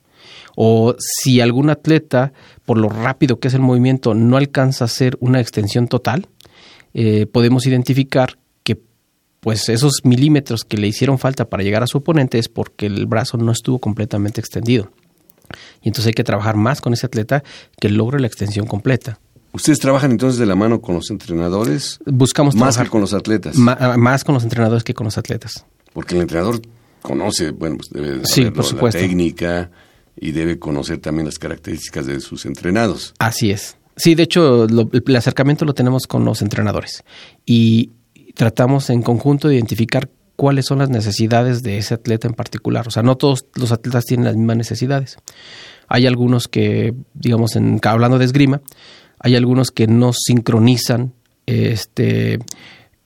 [0.57, 2.33] o si algún atleta,
[2.64, 6.29] por lo rápido que es el movimiento, no alcanza a hacer una extensión total,
[6.95, 8.79] eh, podemos identificar que
[9.41, 13.07] pues esos milímetros que le hicieron falta para llegar a su oponente es porque el
[13.07, 14.91] brazo no estuvo completamente extendido.
[15.83, 17.43] Y entonces hay que trabajar más con ese atleta
[17.79, 19.18] que logre la extensión completa.
[19.53, 21.99] ¿Ustedes trabajan entonces de la mano con los entrenadores?
[22.07, 23.57] Buscamos más que con los atletas.
[23.57, 25.66] más con los entrenadores que con los atletas.
[25.93, 26.62] Porque el entrenador
[27.03, 28.99] conoce, bueno, pues debe sí, por supuesto.
[28.99, 29.70] la técnica,
[30.17, 33.15] y debe conocer también las características de sus entrenados.
[33.19, 33.77] Así es.
[33.97, 37.05] Sí, de hecho, lo, el acercamiento lo tenemos con los entrenadores
[37.45, 37.91] y
[38.35, 42.89] tratamos en conjunto de identificar cuáles son las necesidades de ese atleta en particular.
[42.89, 45.19] O sea, no todos los atletas tienen las mismas necesidades.
[45.89, 48.63] Hay algunos que, digamos, en, hablando de esgrima,
[49.19, 51.13] hay algunos que no sincronizan,
[51.47, 52.39] este,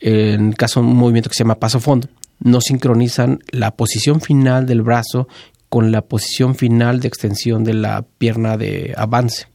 [0.00, 4.66] en caso de un movimiento que se llama paso fondo, no sincronizan la posición final
[4.66, 5.28] del brazo
[5.68, 9.46] con la posición final de extensión de la pierna de avance.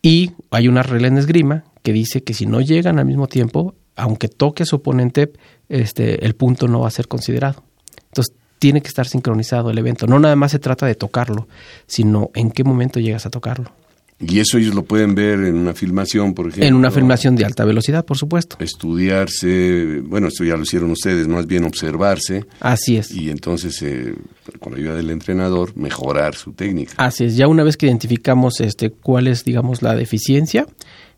[0.00, 3.74] Y hay una regla en esgrima que dice que si no llegan al mismo tiempo,
[3.96, 5.32] aunque toque a su oponente,
[5.68, 7.62] este, el punto no va a ser considerado.
[8.06, 10.06] Entonces tiene que estar sincronizado el evento.
[10.06, 11.48] No nada más se trata de tocarlo,
[11.86, 13.72] sino en qué momento llegas a tocarlo.
[14.26, 16.66] Y eso ellos lo pueden ver en una filmación, por ejemplo.
[16.66, 18.56] En una filmación de alta velocidad, por supuesto.
[18.60, 22.46] Estudiarse, bueno, esto ya lo hicieron ustedes, más bien observarse.
[22.60, 23.10] Así es.
[23.10, 24.14] Y entonces, eh,
[24.60, 26.94] con la ayuda del entrenador, mejorar su técnica.
[26.98, 27.36] Así es.
[27.36, 30.66] Ya una vez que identificamos este, cuál es, digamos, la deficiencia,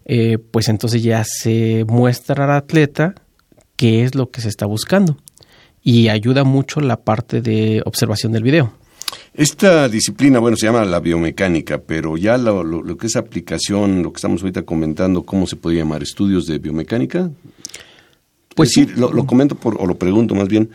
[0.06, 3.14] eh, pues entonces ya se muestra al atleta
[3.76, 5.18] qué es lo que se está buscando.
[5.82, 8.72] Y ayuda mucho la parte de observación del video.
[9.34, 14.12] Esta disciplina, bueno, se llama la biomecánica, pero ya lo, lo, que es aplicación, lo
[14.12, 16.02] que estamos ahorita comentando, ¿cómo se puede llamar?
[16.02, 17.30] ¿Estudios de biomecánica?
[18.54, 20.70] Pues sí, lo, lo, comento por, o lo pregunto más bien,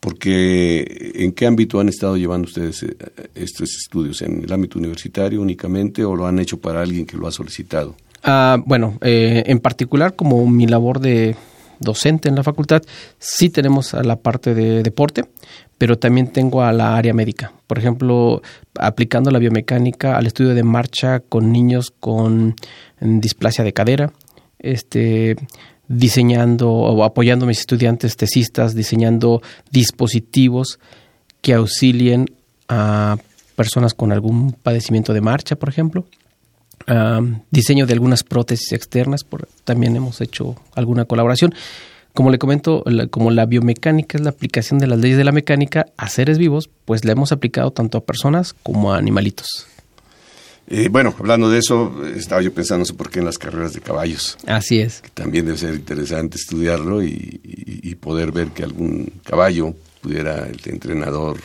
[0.00, 2.96] porque ¿en qué ámbito han estado llevando ustedes eh,
[3.34, 4.22] estos estudios?
[4.22, 7.94] ¿En el ámbito universitario únicamente o lo han hecho para alguien que lo ha solicitado?
[8.22, 11.36] Ah, bueno, eh, en particular como mi labor de
[11.80, 12.82] docente en la facultad,
[13.18, 15.24] sí tenemos a la parte de deporte,
[15.78, 17.52] pero también tengo a la área médica.
[17.66, 18.42] Por ejemplo,
[18.78, 22.54] aplicando la biomecánica al estudio de marcha con niños con
[23.00, 24.12] displasia de cadera,
[24.58, 25.36] este
[25.88, 30.78] diseñando o apoyando a mis estudiantes tesistas, diseñando dispositivos
[31.40, 32.26] que auxilien
[32.68, 33.16] a
[33.56, 36.04] personas con algún padecimiento de marcha, por ejemplo.
[37.50, 41.54] Diseño de algunas prótesis externas, por, también hemos hecho alguna colaboración.
[42.12, 45.86] Como le comento, como la biomecánica es la aplicación de las leyes de la mecánica
[45.96, 49.66] a seres vivos, pues la hemos aplicado tanto a personas como a animalitos.
[50.66, 53.72] Eh, bueno, hablando de eso, estaba yo pensando, no sé por qué, en las carreras
[53.72, 54.38] de caballos.
[54.46, 55.00] Así es.
[55.00, 60.60] Que también debe ser interesante estudiarlo y, y, poder ver que algún caballo pudiera el
[60.64, 61.38] entrenador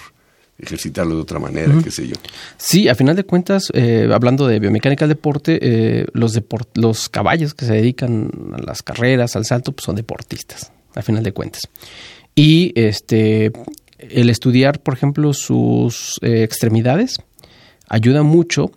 [0.58, 2.16] ejercitarlo de otra manera, qué sé yo.
[2.58, 7.10] Sí, a final de cuentas, eh, hablando de biomecánica del deporte, eh, los, deport los
[7.10, 11.34] caballos que se dedican a las carreras, al salto, pues son deportistas, a final de
[11.34, 11.64] cuentas.
[12.36, 13.52] Y este
[13.98, 17.18] el estudiar, por ejemplo, sus eh, extremidades
[17.88, 18.72] ayuda mucho.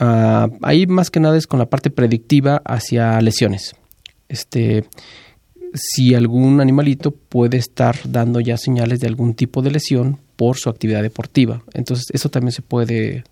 [0.00, 3.74] Uh, ahí más que nada es con la parte predictiva hacia lesiones.
[4.28, 4.84] Este,
[5.72, 10.68] si algún animalito puede estar dando ya señales de algún tipo de lesión por su
[10.68, 11.62] actividad deportiva.
[11.72, 13.24] Entonces, eso también se puede,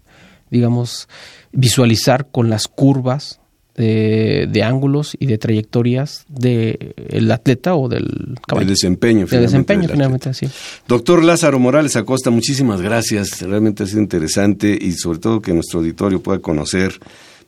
[0.51, 1.09] digamos,
[1.53, 3.41] visualizar con las curvas
[3.75, 8.67] de, de ángulos y de trayectorias del atleta o del caballo.
[8.67, 10.47] De desempeño, De desempeño, finalmente, sí.
[10.87, 13.41] Doctor Lázaro Morales Acosta, muchísimas gracias.
[13.41, 16.99] Realmente ha sido interesante y sobre todo que nuestro auditorio pueda conocer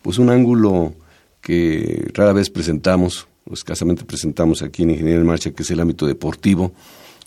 [0.02, 0.94] pues un ángulo
[1.40, 5.80] que rara vez presentamos, o escasamente presentamos aquí en Ingeniería en Marcha, que es el
[5.80, 6.72] ámbito deportivo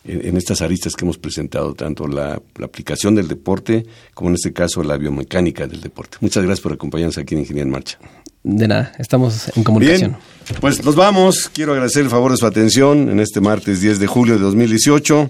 [0.07, 4.83] en, estas aristas que hemos presentado, tanto la, aplicación del deporte como en este caso
[4.83, 6.17] la biomecánica del deporte.
[6.21, 7.99] Muchas gracias por acompañarnos aquí en Ingeniería en Marcha.
[8.43, 10.11] De nada, estamos en comunicación.
[10.11, 11.49] Bien, pues nos vamos.
[11.53, 15.29] Quiero agradecer el favor de su atención en este martes 10 de julio de 2018.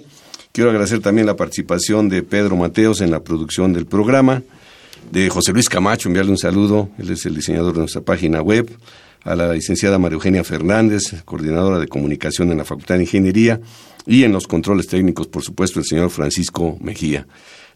[0.51, 4.43] Quiero agradecer también la participación de Pedro Mateos en la producción del programa,
[5.11, 8.69] de José Luis Camacho, enviarle un saludo, él es el diseñador de nuestra página web,
[9.23, 13.59] a la licenciada María Eugenia Fernández, coordinadora de comunicación en la Facultad de Ingeniería,
[14.07, 17.27] y en los controles técnicos, por supuesto, el señor Francisco Mejía.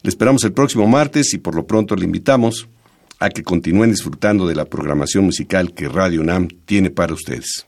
[0.01, 2.67] Le esperamos el próximo martes y por lo pronto le invitamos
[3.19, 7.67] a que continúen disfrutando de la programación musical que Radio UNAM tiene para ustedes.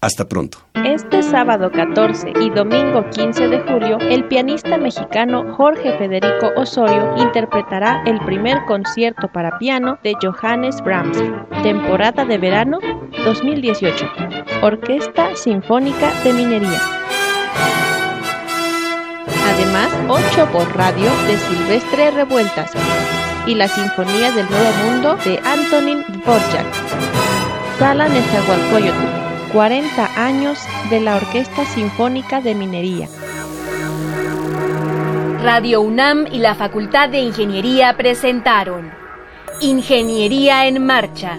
[0.00, 0.58] Hasta pronto.
[0.74, 8.02] Este sábado 14 y domingo 15 de julio, el pianista mexicano Jorge Federico Osorio interpretará
[8.06, 11.22] el primer concierto para piano de Johannes Brahms,
[11.62, 12.78] temporada de verano
[13.24, 14.06] 2018,
[14.62, 17.03] Orquesta Sinfónica de Minería.
[19.46, 22.70] Además, 8 por radio de Silvestre Revueltas
[23.46, 26.66] y la Sinfonía del Nuevo Mundo de Antonin Dvorak.
[27.78, 30.58] Sala Nezahualcóyotl, 40 años
[30.90, 33.08] de la Orquesta Sinfónica de Minería.
[35.42, 38.90] Radio UNAM y la Facultad de Ingeniería presentaron
[39.60, 41.38] Ingeniería en Marcha